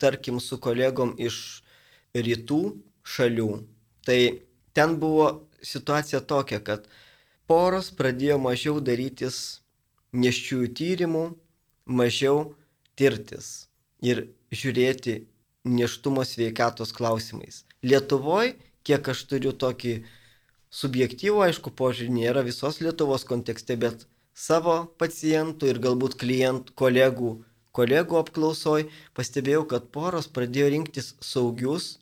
tarkim, 0.00 0.40
su 0.40 0.58
kolegom 0.62 1.14
iš 1.18 1.62
rytų 2.14 2.62
šalių, 3.06 3.50
tai 4.06 4.20
ten 4.76 4.96
buvo 5.00 5.48
situacija 5.62 6.20
tokia, 6.26 6.60
kad 6.64 6.88
poros 7.50 7.90
pradėjo 7.96 8.38
mažiau 8.42 8.80
darytis 8.82 9.60
neščiųjų 10.12 10.72
tyrimų, 10.76 11.24
mažiau 11.90 12.54
tirtis 12.98 13.68
ir 14.00 14.28
žiūrėti 14.54 15.16
neštumo 15.66 16.24
sveikatos 16.24 16.94
klausimais. 16.96 17.64
Lietuvoje, 17.82 18.54
kiek 18.86 19.12
aš 19.12 19.26
turiu 19.28 19.52
tokį 19.52 19.98
subjektyvų, 20.70 21.44
aišku, 21.50 21.74
požiūrį, 21.76 22.14
nėra 22.14 22.46
visos 22.46 22.80
Lietuvos 22.80 23.26
kontekste, 23.28 23.76
bet 23.76 24.06
savo 24.32 24.84
pacientų 25.00 25.72
ir 25.74 25.80
galbūt 25.82 26.16
klientų, 26.20 26.76
kolegų 26.78 27.32
kolegų 27.76 28.18
apklausoj 28.20 28.86
pastebėjau, 29.16 29.64
kad 29.72 29.90
poros 29.94 30.28
pradėjo 30.30 30.70
rinktis 30.74 31.14
saugius 31.22 31.98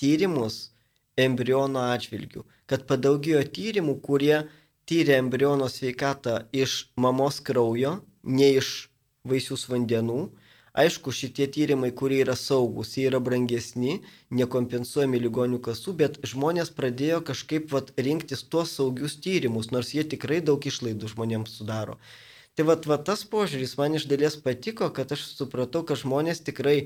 tyrimus 0.00 0.70
embriono 1.16 1.86
atžvilgių, 1.94 2.44
kad 2.68 2.84
padaugėjo 2.88 3.42
tyrimų, 3.56 3.96
kurie 4.04 4.42
tyrė 4.88 5.16
embriono 5.22 5.70
sveikatą 5.72 6.42
iš 6.52 6.92
mamos 7.00 7.40
kraujo, 7.40 7.98
ne 8.22 8.52
iš 8.60 8.90
vaisius 9.30 9.66
vandenų. 9.70 10.26
Aišku, 10.76 11.08
šitie 11.08 11.46
tyrimai, 11.48 11.88
kurie 11.96 12.18
yra 12.20 12.34
saugus, 12.36 12.90
jie 12.98 13.06
yra 13.08 13.20
brangesni, 13.24 14.02
nekompensuojami 14.40 15.20
ligonių 15.22 15.60
kasų, 15.64 15.94
bet 16.02 16.18
žmonės 16.32 16.68
pradėjo 16.76 17.22
kažkaip 17.30 17.70
vat, 17.72 17.94
rinktis 17.96 18.44
tuos 18.44 18.74
saugius 18.76 19.16
tyrimus, 19.24 19.70
nors 19.72 19.94
jie 19.96 20.04
tikrai 20.04 20.42
daug 20.44 20.60
išlaidų 20.60 21.14
žmonėms 21.14 21.56
sudaro. 21.56 21.96
Tai 22.56 22.68
vat, 22.68 22.84
vat 22.88 23.06
tas 23.08 23.24
požiūris 23.24 23.72
man 23.80 23.96
iš 23.96 24.04
dalies 24.10 24.36
patiko, 24.44 24.90
kad 24.92 25.16
aš 25.16 25.24
supratau, 25.38 25.80
kad 25.88 26.02
žmonės 26.02 26.44
tikrai 26.44 26.76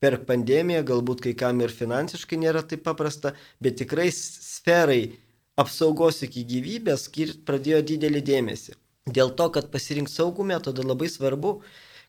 per 0.00 0.18
pandemiją, 0.28 0.84
galbūt 0.92 1.24
kai 1.24 1.34
kam 1.36 1.64
ir 1.64 1.72
finansiškai 1.74 2.38
nėra 2.44 2.62
taip 2.68 2.84
paprasta, 2.86 3.32
bet 3.64 3.80
tikrai 3.80 4.10
sferai 4.14 5.16
apsaugos 5.58 6.22
iki 6.26 6.44
gyvybės 6.52 7.08
skirt 7.08 7.42
pradėjo 7.48 7.82
didelį 7.92 8.22
dėmesį. 8.28 8.76
Dėl 9.08 9.32
to, 9.36 9.48
kad 9.54 9.70
pasirinkti 9.72 10.14
saugų 10.14 10.46
metodą 10.52 10.84
labai 10.84 11.08
svarbu, 11.10 11.58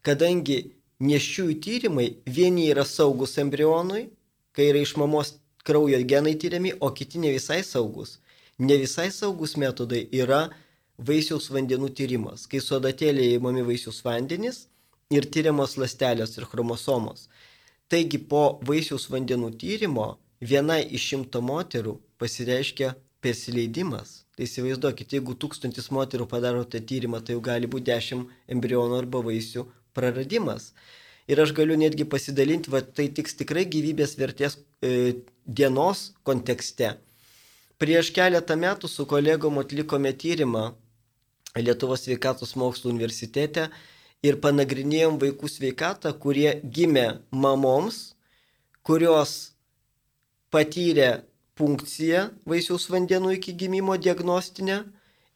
kadangi 0.05 0.59
neščiųjų 0.99 1.59
tyrimai 1.63 2.07
vieni 2.27 2.67
yra 2.71 2.85
saugus 2.85 3.38
embrionui, 3.41 4.09
kai 4.55 4.69
yra 4.71 4.81
iš 4.83 4.95
mamos 4.99 5.35
kraujo 5.63 5.99
genai 6.07 6.35
tyriami, 6.39 6.73
o 6.79 6.91
kiti 6.91 7.19
ne 7.19 7.31
visai 7.35 7.62
saugus. 7.63 8.17
Ne 8.59 8.75
visai 8.81 9.09
saugus 9.12 9.55
metodai 9.55 10.07
yra 10.12 10.49
vaisiaus 10.99 11.47
vandenų 11.53 11.93
tyrimas, 11.95 12.47
kai 12.49 12.59
su 12.59 12.75
adatėlė 12.75 13.29
įmami 13.38 13.63
vaisiaus 13.67 14.01
vandenys 14.03 14.65
ir 15.09 15.27
tyriamos 15.31 15.77
lastelės 15.79 16.35
ir 16.38 16.47
chromosomos. 16.49 17.29
Taigi 17.89 18.19
po 18.31 18.59
vaisiaus 18.67 19.07
vandenų 19.09 19.53
tyrimo 19.62 20.17
viena 20.43 20.79
iš 20.83 21.07
šimto 21.13 21.41
moterų 21.41 21.95
pasireiškia 22.19 22.93
persileidimas. 23.23 24.23
Tai 24.35 24.45
įsivaizduokit, 24.47 25.15
jeigu 25.15 25.35
tūkstantis 25.35 25.89
moterų 25.91 26.27
padaro 26.31 26.63
tą 26.63 26.79
tyrimą, 26.79 27.19
tai 27.23 27.35
jau 27.35 27.41
gali 27.43 27.67
būti 27.67 27.89
dešimt 27.89 28.29
embrionų 28.51 28.99
arba 28.99 29.23
vaisių 29.25 29.65
praradimas. 29.99 30.71
Ir 31.29 31.43
aš 31.43 31.53
galiu 31.53 31.77
netgi 31.77 32.07
pasidalinti, 32.09 32.71
va, 32.73 32.81
tai 32.81 33.12
tiks 33.13 33.38
tikrai 33.38 33.67
gyvybės 33.69 34.15
vertės 34.17 34.57
e, 34.81 35.19
dienos 35.45 36.09
kontekste. 36.25 36.95
Prieš 37.79 38.09
keletą 38.15 38.57
metų 38.59 38.89
su 38.89 39.05
kolegom 39.07 39.62
atlikome 39.62 40.12
tyrimą 40.12 40.71
Lietuvos 41.57 42.03
sveikatos 42.05 42.55
mokslo 42.59 42.91
universitete 42.91 43.67
ir 44.25 44.38
panagrinėjom 44.43 45.17
vaikų 45.21 45.49
sveikatą, 45.49 46.12
kurie 46.21 46.59
gimė 46.63 47.21
mamoms, 47.31 48.13
kurios 48.85 49.53
patyrė 50.53 51.23
punkciją 51.57 52.29
vaisiaus 52.49 52.88
vandenų 52.91 53.35
iki 53.38 53.55
gimimo 53.57 53.97
diagnostinę 53.97 54.83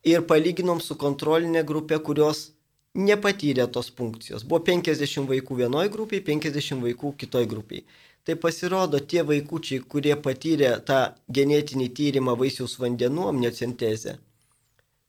ir 0.04 0.26
palyginom 0.30 0.82
su 0.82 0.98
kontrolinė 1.00 1.64
grupė, 1.68 2.00
kurios 2.00 2.53
nepatyrė 2.94 3.68
tos 3.74 3.90
funkcijos. 3.98 4.46
Buvo 4.46 4.62
50 4.70 5.28
vaikų 5.30 5.60
vienoje 5.64 5.92
grupėje, 5.94 6.26
50 6.30 6.84
vaikų 6.86 7.14
kitoje 7.18 7.50
grupėje. 7.50 7.86
Tai 8.24 8.36
pasirodo, 8.40 9.00
tie 9.00 9.24
vaikučiai, 9.28 9.82
kurie 9.84 10.16
patyrė 10.16 10.78
tą 10.88 11.00
genetinį 11.28 11.90
tyrimą 11.98 12.38
vaisiaus 12.40 12.78
vandenų 12.80 13.28
amniocentezę, 13.34 14.16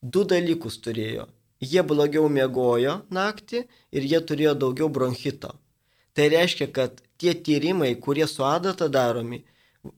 du 0.02 0.24
dalykus 0.24 0.80
turėjo. 0.82 1.28
Jie 1.62 1.84
blogiau 1.86 2.26
miegojo 2.28 2.96
naktį 3.14 3.62
ir 3.94 4.08
jie 4.10 4.20
turėjo 4.20 4.56
daugiau 4.64 4.88
bronchito. 4.90 5.52
Tai 6.14 6.26
reiškia, 6.32 6.66
kad 6.74 6.98
tie 7.18 7.34
tyrimai, 7.34 7.94
kurie 7.94 8.26
su 8.26 8.42
adata 8.44 8.88
daromi, 8.88 9.44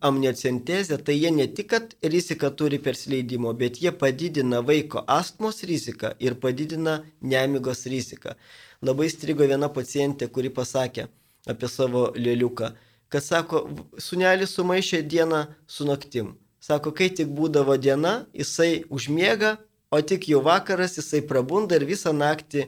amniocentezė, 0.01 0.99
tai 1.05 1.18
jie 1.18 1.31
ne 1.35 1.46
tik, 1.46 1.70
kad 1.72 1.94
riziką 2.03 2.51
turi 2.59 2.81
persleidimo, 2.83 3.53
bet 3.55 3.81
jie 3.83 3.92
padidina 3.92 4.62
vaiko 4.62 5.05
astmos 5.07 5.62
riziką 5.68 6.14
ir 6.18 6.38
padidina 6.42 7.03
nemigos 7.20 7.87
riziką. 7.87 8.35
Labai 8.83 9.09
strigo 9.12 9.46
viena 9.46 9.70
pacientė, 9.72 10.29
kuri 10.29 10.51
pasakė 10.51 11.07
apie 11.46 11.70
savo 11.70 12.11
lėliuką 12.16 12.75
kad 13.09 13.25
sako, 13.25 13.62
sunelis 13.99 14.55
sumaišė 14.57 15.03
dieną 15.07 15.46
su 15.70 15.87
naktim. 15.87 16.35
Sako, 16.61 16.90
kai 16.96 17.09
tik 17.14 17.31
būdavo 17.37 17.77
diena, 17.79 18.27
jisai 18.35 18.85
užmiega, 18.90 19.57
o 19.94 20.01
tik 20.03 20.27
jau 20.29 20.42
vakaras 20.42 20.99
jisai 20.99 21.22
prabunda 21.27 21.79
ir 21.79 21.87
visą 21.87 22.12
naktį 22.16 22.66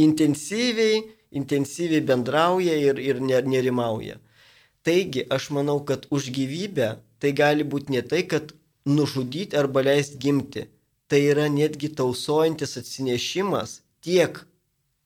intensyviai, 0.00 1.02
intensyviai 1.36 2.00
bendrauja 2.00 2.78
ir, 2.80 2.98
ir 2.98 3.20
nerimauja. 3.20 4.16
Taigi, 4.86 5.26
aš 5.28 5.50
manau, 5.52 5.80
kad 5.84 6.06
už 6.10 6.30
gyvybę 6.32 6.94
tai 7.20 7.32
gali 7.36 7.64
būti 7.64 7.92
ne 7.92 8.02
tai, 8.02 8.22
kad 8.24 8.54
nužudyti 8.88 9.56
arba 9.56 9.82
leisti 9.84 10.18
gimti. 10.18 10.66
Tai 11.10 11.20
yra 11.20 11.48
netgi 11.50 11.90
tausojantis 11.98 12.78
atsinešimas 12.80 13.80
tiek 14.00 14.38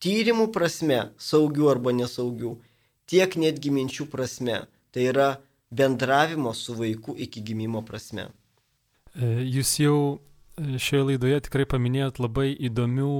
tyrimų 0.04 0.50
prasme, 0.54 1.00
saugių 1.18 1.70
arba 1.72 1.94
nesaugių, 1.96 2.54
tiek 3.10 3.34
netgi 3.40 3.72
minčių 3.74 4.06
prasme. 4.12 4.64
Tai 4.94 5.08
yra 5.10 5.28
bendravimo 5.74 6.52
su 6.54 6.76
vaiku 6.78 7.16
iki 7.18 7.42
gimimo 7.42 7.82
prasme. 7.82 8.28
E, 9.14 9.26
jūs 9.56 9.72
jau 9.80 9.98
e, 10.14 10.78
šioje 10.78 11.08
laidoje 11.10 11.40
tikrai 11.48 11.66
paminėjot 11.70 12.20
labai 12.22 12.52
įdomių 12.68 13.14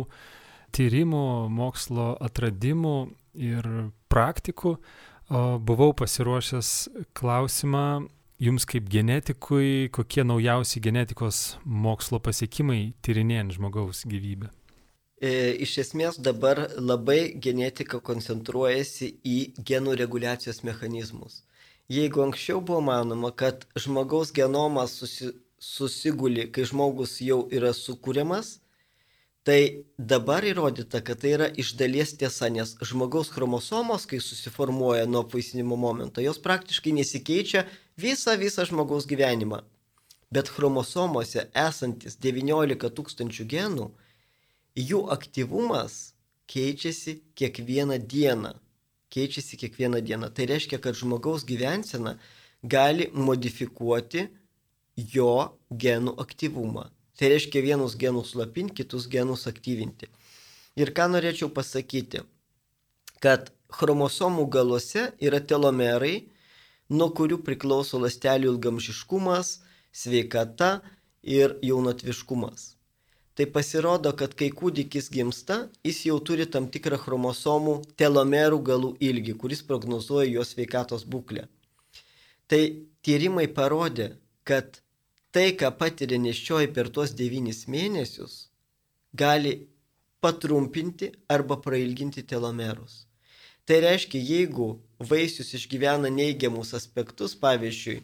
tyrimų, 0.75 1.25
mokslo 1.51 2.12
atradimų 2.23 2.97
ir 3.35 3.69
praktikų. 4.11 4.77
Buvau 5.31 5.95
pasiruošęs 5.97 6.71
klausimą 7.17 8.09
jums 8.39 8.67
kaip 8.69 8.89
genetikui, 8.91 9.89
kokie 9.93 10.25
naujausi 10.25 10.83
genetikos 10.85 11.57
mokslo 11.65 12.21
pasiekimai 12.21 12.93
tyrinėjant 13.03 13.57
žmogaus 13.57 14.05
gyvybę. 14.11 14.51
E, 15.25 15.55
iš 15.65 15.79
esmės 15.81 16.19
dabar 16.21 16.59
labai 16.77 17.35
genetika 17.41 18.01
koncentruojasi 18.05 19.15
į 19.25 19.39
genų 19.65 19.95
reguliacijos 20.03 20.61
mechanizmus. 20.67 21.45
Jeigu 21.89 22.25
anksčiau 22.25 22.61
buvo 22.61 22.83
manoma, 22.85 23.31
kad 23.31 23.65
žmogaus 23.79 24.33
genomas 24.35 24.99
susi, 24.99 25.31
susiguli, 25.61 26.51
kai 26.53 26.67
žmogus 26.69 27.21
jau 27.25 27.45
yra 27.53 27.73
sukūriamas, 27.77 28.59
tai 29.44 29.85
dabar 29.98 30.44
įrodyta, 30.48 31.02
kad 31.04 31.20
tai 31.20 31.35
yra 31.37 31.48
iš 31.61 31.74
dalies 31.76 32.14
tiesa, 32.16 32.48
nes 32.48 32.74
žmogaus 32.80 33.28
chromosomos, 33.33 34.07
kai 34.09 34.20
susiformuoja 34.24 35.04
nuo 35.07 35.24
apvaisinimo 35.26 35.76
momento, 35.76 36.24
jos 36.24 36.40
praktiškai 36.40 36.94
nesikeičia 36.96 37.66
visą 38.00 38.38
visą 38.40 38.64
žmogaus 38.64 39.07
gyvenimą. 39.11 39.61
Bet 40.35 40.48
chromosomose 40.50 41.46
esantis 41.54 42.16
19 42.18 42.88
tūkstančių 42.96 43.46
genų 43.52 43.90
jų 44.74 45.04
aktyvumas 45.14 46.14
keičiasi 46.50 47.20
kiekvieną 47.38 47.98
dieną. 47.98 48.54
Keičiasi 49.14 49.61
kiekvieną 49.61 50.00
dieną. 50.00 50.33
Tai 50.35 50.48
reiškia, 50.50 50.80
kad 50.83 50.96
žmogaus 50.98 51.44
gyvensena 51.46 52.16
gali 52.64 53.11
modifikuoti 53.12 54.26
jo 54.96 55.54
genų 55.70 56.16
aktyvumą. 56.18 56.88
Tai 57.18 57.31
reiškia 57.31 57.62
vienus 57.62 57.96
genus 57.98 58.33
slapinti, 58.35 58.83
kitus 58.83 59.09
genus 59.11 59.46
aktyvinti. 59.50 60.11
Ir 60.74 60.90
ką 60.96 61.09
norėčiau 61.12 61.50
pasakyti, 61.55 62.24
kad 63.22 63.53
chromosomų 63.74 64.48
galuose 64.50 65.12
yra 65.22 65.38
telomerai, 65.40 66.27
nuo 66.90 67.11
kurių 67.14 67.38
priklauso 67.46 68.03
ląstelių 68.03 68.55
ilgamžiškumas, 68.55 69.61
sveikata 69.94 70.81
ir 71.22 71.55
jaunatviškumas 71.62 72.74
tai 73.35 73.46
pasirodo, 73.50 74.12
kad 74.14 74.35
kai 74.38 74.50
kūdikis 74.55 75.11
gimsta, 75.11 75.64
jis 75.87 76.05
jau 76.09 76.20
turi 76.22 76.46
tam 76.46 76.68
tikrą 76.70 77.00
chromosomų 77.03 77.81
telomerų 77.98 78.61
galų 78.68 78.90
ilgį, 79.03 79.35
kuris 79.42 79.64
prognozuoja 79.66 80.29
jo 80.31 80.44
sveikatos 80.46 81.05
būklę. 81.11 81.48
Tai 82.46 82.62
tyrimai 83.03 83.48
parodė, 83.50 84.14
kad 84.46 84.79
tai, 85.35 85.51
ką 85.59 85.73
patiria 85.81 86.20
neščioji 86.23 86.70
per 86.77 86.90
tuos 86.94 87.12
devynis 87.18 87.64
mėnesius, 87.66 88.35
gali 89.23 89.55
patrumpinti 90.23 91.11
arba 91.35 91.59
prailginti 91.64 92.23
telomerus. 92.23 93.05
Tai 93.66 93.81
reiškia, 93.83 94.20
jeigu 94.20 94.68
vaisius 95.11 95.55
išgyvena 95.59 96.11
neigiamus 96.12 96.75
aspektus, 96.79 97.35
pavyzdžiui, 97.40 98.03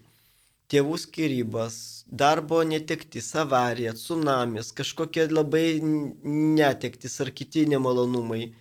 tėvų 0.71 0.97
skirybas, 1.05 1.77
darbo 2.07 2.61
netektis, 2.67 3.31
avarija, 3.43 3.95
tsunamis, 3.99 4.73
kažkokie 4.77 5.27
labai 5.31 5.81
netektis 5.83 7.19
ar 7.23 7.31
kiti 7.35 7.67
nemalonumai. 7.71 8.53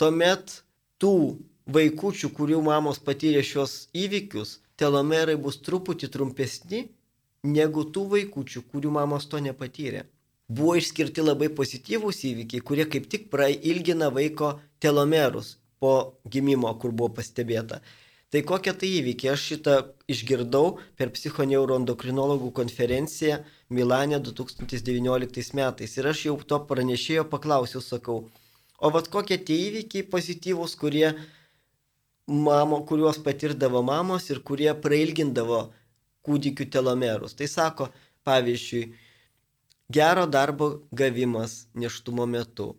Tuomet 0.00 0.60
tų 1.00 1.14
vaikučių, 1.72 2.32
kurių 2.36 2.62
mamos 2.68 3.00
patyrė 3.04 3.44
šios 3.46 3.86
įvykius, 3.96 4.58
telomerai 4.80 5.36
bus 5.40 5.60
truputį 5.64 6.08
trumpesni 6.12 6.88
negu 7.46 7.84
tų 7.94 8.06
vaikučių, 8.14 8.64
kurių 8.72 8.92
mamos 8.92 9.26
to 9.30 9.40
nepatyrė. 9.40 10.04
Buvo 10.50 10.74
išskirti 10.76 11.22
labai 11.22 11.48
pozityvūs 11.54 12.24
įvykiai, 12.26 12.62
kurie 12.66 12.86
kaip 12.90 13.06
tik 13.10 13.30
prailgina 13.30 14.10
vaiko 14.10 14.58
telomerus 14.82 15.56
po 15.78 16.18
gimimo, 16.28 16.72
kur 16.80 16.92
buvo 16.92 17.14
pastebėta. 17.20 17.80
Tai 18.30 18.42
kokie 18.46 18.74
tai 18.78 18.90
įvykiai? 19.00 19.32
Aš 19.32 19.44
šitą 19.52 19.76
išgirdau 20.10 20.76
per 20.98 21.10
psichoneuroendokrinologų 21.14 22.52
konferenciją 22.54 23.40
Milane 23.74 24.20
2019 24.22 25.54
metais. 25.58 25.96
Ir 25.98 26.10
aš 26.10 26.26
jau 26.28 26.36
to 26.52 26.60
pranešėjo 26.68 27.24
paklausiau, 27.30 27.82
sakau, 27.82 28.20
o 28.78 28.90
vad 28.94 29.10
kokie 29.10 29.38
tie 29.38 29.56
įvykiai 29.70 30.06
pozityvūs, 30.12 30.76
kurie 30.78 31.08
mamo, 32.30 32.84
kuriuos 32.86 33.18
patirdavo 33.24 33.82
mamos 33.82 34.30
ir 34.30 34.42
kurie 34.46 34.70
prailgindavo 34.78 35.64
kūdikių 36.26 36.68
telomerus. 36.72 37.36
Tai 37.38 37.48
sako, 37.48 37.88
pavyzdžiui, 38.28 38.90
gero 39.92 40.26
darbo 40.26 40.72
gavimas 40.92 41.64
neštumo 41.74 42.26
metu. 42.26 42.74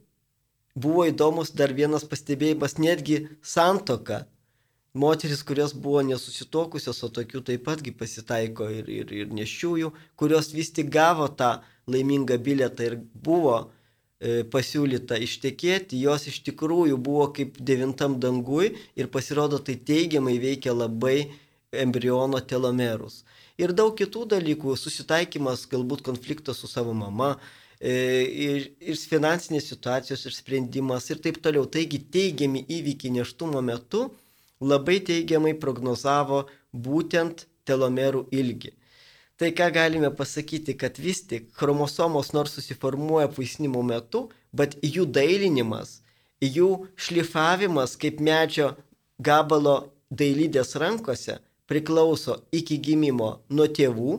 Buvo 0.75 1.03
įdomus 1.09 1.51
dar 1.51 1.73
vienas 1.75 2.05
pastebėjimas, 2.07 2.77
netgi 2.79 3.25
santoka 3.43 4.25
moteris, 4.93 5.43
kurios 5.43 5.73
buvo 5.73 6.01
nesusitokusios, 6.03 7.03
o 7.03 7.09
tokių 7.15 7.41
taip 7.47 7.65
patgi 7.67 7.93
pasitaiko 7.95 8.67
ir, 8.71 8.89
ir, 8.91 9.13
ir 9.23 9.35
nešiųjų, 9.35 9.91
kurios 10.19 10.51
vis 10.55 10.71
tik 10.75 10.91
gavo 10.91 11.27
tą 11.27 11.59
laimingą 11.91 12.37
bilietą 12.43 12.87
ir 12.89 12.97
buvo 12.99 13.55
e, 14.19 14.43
pasiūlyta 14.51 15.19
ištekėti, 15.23 15.99
jos 16.03 16.27
iš 16.31 16.41
tikrųjų 16.47 16.99
buvo 16.99 17.29
kaip 17.35 17.59
devintam 17.59 18.19
dangui 18.19 18.73
ir 18.95 19.11
pasirodo 19.11 19.59
tai 19.59 19.77
teigiamai 19.79 20.37
veikia 20.43 20.75
labai 20.75 21.31
embriono 21.71 22.41
telomerus. 22.43 23.23
Ir 23.61 23.75
daug 23.77 23.93
kitų 23.93 24.25
dalykų, 24.31 24.73
susitaikymas, 24.79 25.67
galbūt 25.69 26.01
konfliktas 26.05 26.63
su 26.63 26.69
savo 26.69 26.95
mama, 26.97 27.35
e, 27.77 27.93
ir, 28.47 28.67
ir 28.81 28.97
finansinės 29.11 29.67
situacijos 29.69 30.25
ir 30.25 30.33
sprendimas 30.33 31.09
ir 31.13 31.21
taip 31.21 31.37
toliau. 31.45 31.67
Taigi 31.69 31.99
teigiami 32.15 32.63
įvykiai 32.65 33.13
neštumo 33.19 33.61
metu 33.61 34.07
labai 34.61 34.97
teigiamai 35.05 35.53
prognozavo 35.61 36.47
būtent 36.73 37.45
telomerų 37.69 38.25
ilgį. 38.33 38.73
Tai 39.37 39.49
ką 39.57 39.69
galime 39.73 40.09
pasakyti, 40.13 40.75
kad 40.77 40.97
vis 41.01 41.21
tik 41.29 41.51
chromosomos 41.57 42.33
nors 42.33 42.57
susiformuoja 42.57 43.29
apvaisinimo 43.29 43.81
metu, 43.85 44.27
bet 44.53 44.75
jų 44.85 45.07
dailinimas, 45.09 45.99
jų 46.41 46.87
šlifavimas 46.97 47.95
kaip 48.01 48.21
medžio 48.21 48.73
gabalo 49.21 49.77
dailydės 50.09 50.75
rankose 50.81 51.39
priklauso 51.71 52.41
iki 52.51 52.77
gimimo 52.83 53.37
nuo 53.49 53.69
tėvų, 53.79 54.17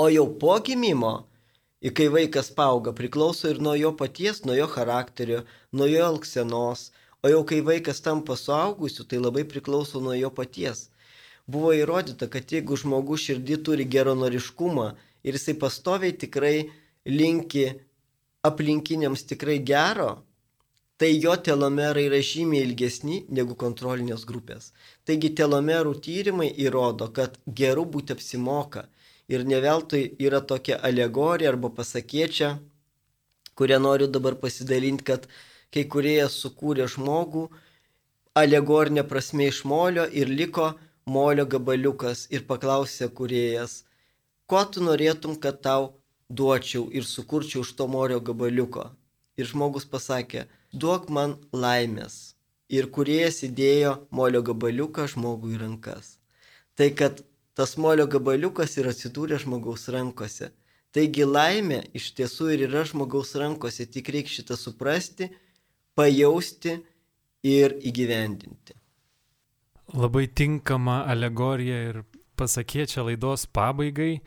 o 0.00 0.06
jau 0.08 0.24
po 0.40 0.56
gimimo, 0.64 1.12
kai 1.96 2.08
vaikas 2.12 2.48
auga, 2.56 2.96
priklauso 2.96 3.52
ir 3.52 3.60
nuo 3.60 3.76
jo 3.76 3.92
paties, 3.92 4.40
nuo 4.48 4.56
jo 4.56 4.66
charakterio, 4.72 5.44
nuo 5.76 5.88
jo 5.88 6.00
elgsenos, 6.08 6.88
O 7.22 7.28
jau 7.28 7.42
kai 7.44 7.60
vaikas 7.60 8.00
tampa 8.00 8.34
suaugusiu, 8.36 9.04
tai 9.04 9.18
labai 9.20 9.44
priklauso 9.44 10.00
nuo 10.00 10.14
jo 10.16 10.30
paties. 10.32 10.88
Buvo 11.44 11.74
įrodyta, 11.76 12.30
kad 12.32 12.48
jeigu 12.48 12.78
žmogus 12.80 13.26
širdį 13.26 13.58
turi 13.66 13.84
geronoriškumą 13.84 14.86
ir 15.26 15.36
jisai 15.36 15.54
pastoviai 15.60 16.14
tikrai 16.16 16.70
linki 17.04 17.66
aplinkiniams 18.48 19.26
tikrai 19.28 19.58
gero, 19.72 20.22
tai 21.00 21.14
jo 21.16 21.32
telomerai 21.46 22.02
yra 22.10 22.18
žymiai 22.30 22.66
ilgesni 22.66 23.22
negu 23.36 23.54
kontrolinės 23.62 24.26
grupės. 24.28 24.66
Taigi 25.08 25.30
telomerų 25.38 25.94
tyrimai 26.04 26.50
įrodo, 26.64 27.08
kad 27.16 27.38
geru 27.60 27.86
būti 27.94 28.12
apsimoka. 28.12 28.82
Ir 29.32 29.46
ne 29.48 29.62
veltui 29.64 30.02
yra 30.26 30.42
tokia 30.50 30.76
alegorija 30.88 31.54
arba 31.54 31.70
pasakėčia, 31.78 32.50
kurią 33.56 33.78
noriu 33.80 34.10
dabar 34.12 34.36
pasidalinti, 34.44 35.06
kad 35.08 35.24
kai 35.72 35.86
kurie 35.94 36.20
sukūrė 36.36 36.90
žmogų 36.96 37.46
alegorinė 38.42 39.06
prasme 39.08 39.48
iš 39.48 39.64
molio 39.64 40.04
ir 40.20 40.28
liko 40.28 40.68
molio 41.06 41.48
gabaliukas 41.48 42.26
ir 42.34 42.44
paklausė 42.50 43.08
kuriejas, 43.08 43.84
ko 44.46 44.62
tu 44.68 44.84
norėtum, 44.84 45.40
kad 45.40 45.62
tau 45.64 45.94
duočiau 46.28 46.90
ir 46.92 47.08
sukurčiau 47.08 47.64
iš 47.64 47.72
to 47.78 47.88
molio 47.88 48.20
gabaliuko. 48.20 48.90
Ir 49.40 49.48
žmogus 49.48 49.86
pasakė, 49.88 50.44
duok 50.72 51.08
man 51.10 51.36
laimės. 51.52 52.36
Ir 52.70 52.86
kuriejas 52.94 53.42
įdėjo 53.48 53.96
molio 54.14 54.44
gabaliuką 54.46 55.08
žmogui 55.10 55.56
į 55.56 55.60
rankas. 55.64 56.18
Tai 56.78 56.90
kad 56.94 57.24
tas 57.58 57.74
molio 57.76 58.06
gabaliukas 58.06 58.76
ir 58.78 58.88
atsidūrė 58.92 59.40
žmogaus 59.42 59.88
rankose. 59.90 60.52
Taigi 60.94 61.26
laimė 61.26 61.82
iš 61.94 62.12
tiesų 62.18 62.52
ir 62.54 62.66
yra 62.68 62.84
žmogaus 62.86 63.34
rankose, 63.38 63.86
tik 63.86 64.08
reikia 64.10 64.40
šitą 64.40 64.56
suprasti, 64.58 65.28
pajausti 65.98 66.78
ir 67.46 67.76
įgyvendinti. 67.86 68.74
Labai 69.94 70.28
tinkama 70.30 71.02
alegorija 71.10 71.82
ir 71.90 72.00
pasakėčia 72.38 73.02
laidos 73.06 73.46
pabaigai. 73.50 74.20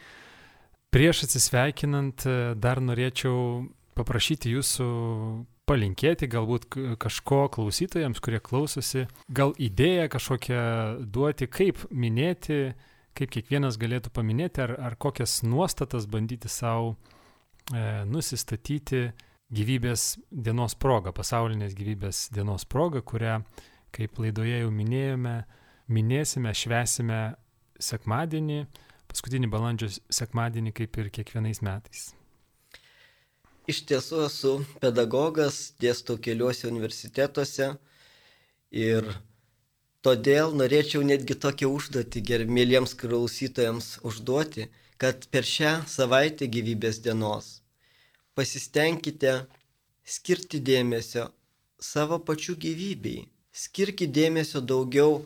Prieš 0.93 1.23
atsisveikinant 1.25 2.27
dar 2.61 2.83
norėčiau 2.83 3.63
paprašyti 3.97 4.51
jūsų 4.53 4.87
palinkėti 5.69 6.27
galbūt 6.27 6.67
kažko 7.01 7.45
klausytojams, 7.53 8.19
kurie 8.23 8.39
klausosi, 8.43 9.05
gal 9.31 9.53
idėją 9.61 10.09
kažkokią 10.11 10.63
duoti, 11.13 11.47
kaip 11.47 11.85
minėti, 11.91 12.73
kaip 13.17 13.31
kiekvienas 13.33 13.77
galėtų 13.79 14.11
paminėti, 14.13 14.63
ar, 14.65 14.75
ar 14.89 14.97
kokias 14.99 15.41
nuostatas 15.47 16.07
bandyti 16.09 16.51
savo 16.51 16.95
e, 16.95 18.03
nusistatyti 18.09 19.05
gyvybės 19.53 20.07
dienos 20.31 20.75
proga, 20.79 21.13
pasaulinės 21.15 21.75
gyvybės 21.77 22.25
dienos 22.33 22.65
proga, 22.65 23.03
kurią, 23.05 23.39
kaip 23.93 24.19
laidoje 24.19 24.63
jau 24.63 24.71
minėjome, 24.73 25.37
minėsime, 25.93 26.55
švesime 26.57 27.21
sekmadienį, 27.79 28.65
paskutinį 29.11 29.51
balandžio 29.53 29.93
sekmadienį, 29.93 30.75
kaip 30.81 30.99
ir 30.99 31.13
kiekvienais 31.13 31.61
metais. 31.63 32.11
Iš 33.63 33.85
tiesų 33.87 34.25
esu 34.25 34.53
pedagogas, 34.83 35.71
dėstau 35.79 36.17
keliuose 36.19 36.67
universitetuose 36.67 37.69
ir 38.75 39.07
todėl 40.03 40.51
norėčiau 40.59 41.03
netgi 41.07 41.37
tokią 41.45 41.69
užduotį 41.71 42.23
gerbėliems 42.29 42.95
klausytojams 42.99 43.93
užduoti, 44.03 44.67
kad 44.99 45.27
per 45.31 45.47
šią 45.47 45.77
savaitę 45.87 46.49
gyvybės 46.51 46.99
dienos 47.05 47.53
pasistengkite 48.35 49.33
skirti 50.03 50.59
dėmesio 50.59 51.29
savo 51.79 52.19
pačių 52.19 52.57
gyvybei. 52.65 53.29
Skirkite 53.53 54.11
dėmesio 54.11 54.59
daugiau 54.59 55.21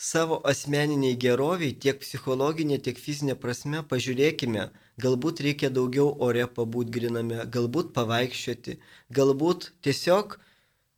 savo 0.00 0.40
asmeniniai 0.48 1.16
geroviai, 1.20 1.74
tiek 1.84 1.98
psichologinė, 2.00 2.78
tiek 2.80 2.96
fizinė 2.96 3.34
prasme. 3.40 3.82
Pažiūrėkime, 3.90 4.70
galbūt 5.04 5.42
reikia 5.44 5.68
daugiau 5.68 6.14
ore 6.26 6.46
pabūt 6.48 6.88
griname, 6.94 7.42
galbūt 7.56 7.92
pavaikščioti, 7.98 8.78
galbūt 9.18 9.68
tiesiog 9.84 10.38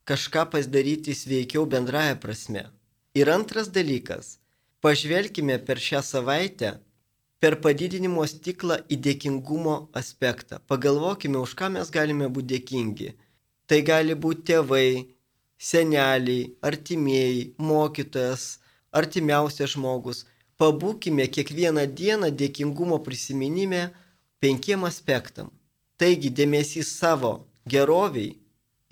kažką 0.06 0.46
pasidaryti 0.54 1.16
sveikiau 1.18 1.66
bendraja 1.66 2.14
prasme. 2.22 2.68
Ir 3.18 3.32
antras 3.34 3.72
dalykas, 3.74 4.36
pažvelkime 4.80 5.58
per 5.66 5.82
šią 5.82 6.04
savaitę 6.06 6.76
per 7.42 7.58
padidinimo 7.58 8.22
stiklą 8.30 8.78
į 8.86 9.02
dėkingumo 9.02 9.76
aspektą. 9.98 10.62
Pagalvokime, 10.70 11.42
už 11.42 11.58
ką 11.58 11.74
mes 11.74 11.90
galime 11.90 12.30
būti 12.30 12.54
dėkingi. 12.54 13.12
Tai 13.66 13.82
gali 13.82 14.14
būti 14.14 14.52
tėvai, 14.52 14.88
seneliai, 15.58 16.52
artimieji, 16.62 17.48
mokytojas, 17.58 18.61
artimiausias 18.92 19.74
žmogus. 19.74 20.24
Pabūkime 20.60 21.26
kiekvieną 21.32 21.86
dieną 21.98 22.30
dėkingumo 22.38 23.00
prisiminime 23.02 23.88
penkiem 24.42 24.84
aspektam. 24.84 25.50
Taigi 25.98 26.30
dėmesys 26.30 26.92
savo 26.98 27.32
geroviai 27.68 28.36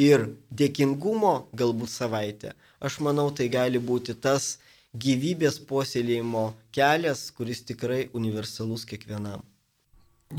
ir 0.01 0.27
dėkingumo 0.51 1.35
galbūt 1.57 1.93
savaitę. 1.93 2.55
Aš 2.81 3.01
manau, 3.05 3.29
tai 3.31 3.51
gali 3.53 3.79
būti 3.79 4.17
tas 4.17 4.57
gyvybės 4.97 5.61
puoselėjimo 5.69 6.51
kelias, 6.75 7.29
kuris 7.37 7.63
tikrai 7.69 8.09
universalus 8.17 8.87
kiekvienam. 8.89 9.45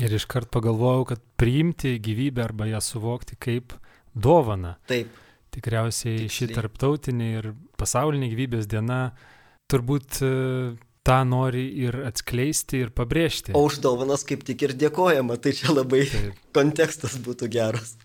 Ir 0.00 0.12
iškart 0.16 0.48
pagalvojau, 0.52 1.04
kad 1.12 1.20
priimti 1.36 1.98
gyvybę 2.00 2.42
arba 2.46 2.66
ją 2.70 2.80
suvokti 2.80 3.36
kaip 3.36 3.76
dovana. 4.14 4.78
Taip. 4.88 5.12
Tikriausiai 5.52 6.22
Tiksliai. 6.24 6.32
ši 6.32 6.54
tarptautinė 6.56 7.26
ir 7.36 7.50
pasaulinė 7.76 8.30
gyvybės 8.32 8.64
diena 8.72 9.12
turbūt 9.72 10.20
e, 10.22 10.30
tą 11.06 11.18
nori 11.26 11.64
ir 11.82 11.98
atskleisti 12.06 12.84
ir 12.84 12.92
pabrėžti. 12.94 13.56
O 13.58 13.64
už 13.66 13.80
dovanas 13.84 14.26
kaip 14.28 14.44
tik 14.46 14.68
ir 14.68 14.76
dėkojama, 14.78 15.38
tai 15.42 15.54
čia 15.58 15.74
labai 15.74 16.04
Taip. 16.10 16.38
kontekstas 16.56 17.18
būtų 17.24 17.50
geras. 17.52 17.96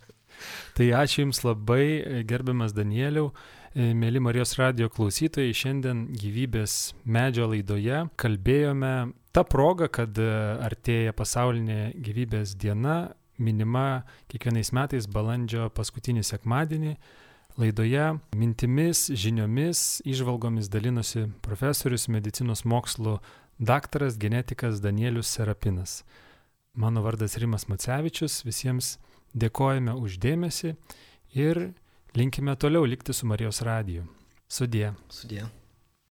Tai 0.78 0.89
ačiū 0.93 1.24
Jums 1.26 1.41
labai, 1.45 2.24
gerbiamas 2.30 2.74
Danieliau. 2.78 3.32
E, 3.78 3.91
mėly 3.97 4.22
Marijos 4.24 4.55
radio 4.57 4.89
klausytojai, 4.93 5.53
šiandien 5.53 6.07
gyvybės 6.18 6.95
medžio 7.05 7.47
laidoje 7.51 8.03
kalbėjome 8.18 8.93
tą 9.36 9.43
progą, 9.45 9.89
kad 9.93 10.18
e, 10.18 10.28
artėja 10.65 11.13
pasaulinė 11.18 11.91
gyvybės 12.01 12.55
diena, 12.57 12.97
minima 13.38 14.03
kiekvienais 14.32 14.74
metais 14.74 15.09
balandžio 15.09 15.70
paskutinį 15.78 16.24
sekmadienį. 16.26 16.95
Laidoje 17.58 18.20
mintimis, 18.36 19.08
žiniomis, 19.10 20.01
išvalgomis 20.05 20.70
dalinosi 20.70 21.26
profesorius 21.41 22.08
medicinos 22.08 22.64
mokslo 22.66 23.18
daktaras 23.58 24.18
genetikas 24.18 24.82
Danielius 24.82 25.28
Serapinas. 25.28 26.03
Mano 26.74 27.01
vardas 27.01 27.38
Rimas 27.38 27.66
Macevičius, 27.68 28.43
visiems 28.45 28.97
dėkojame 29.34 29.97
uždėmesi 29.97 30.76
ir 31.34 31.74
Linkime 32.18 32.55
toliau 32.55 32.86
likti 32.86 33.14
su 33.14 33.28
Marijos 33.28 33.62
radiju. 33.62 34.05
Sudie. 34.47 34.93
Sudie. 35.10 35.45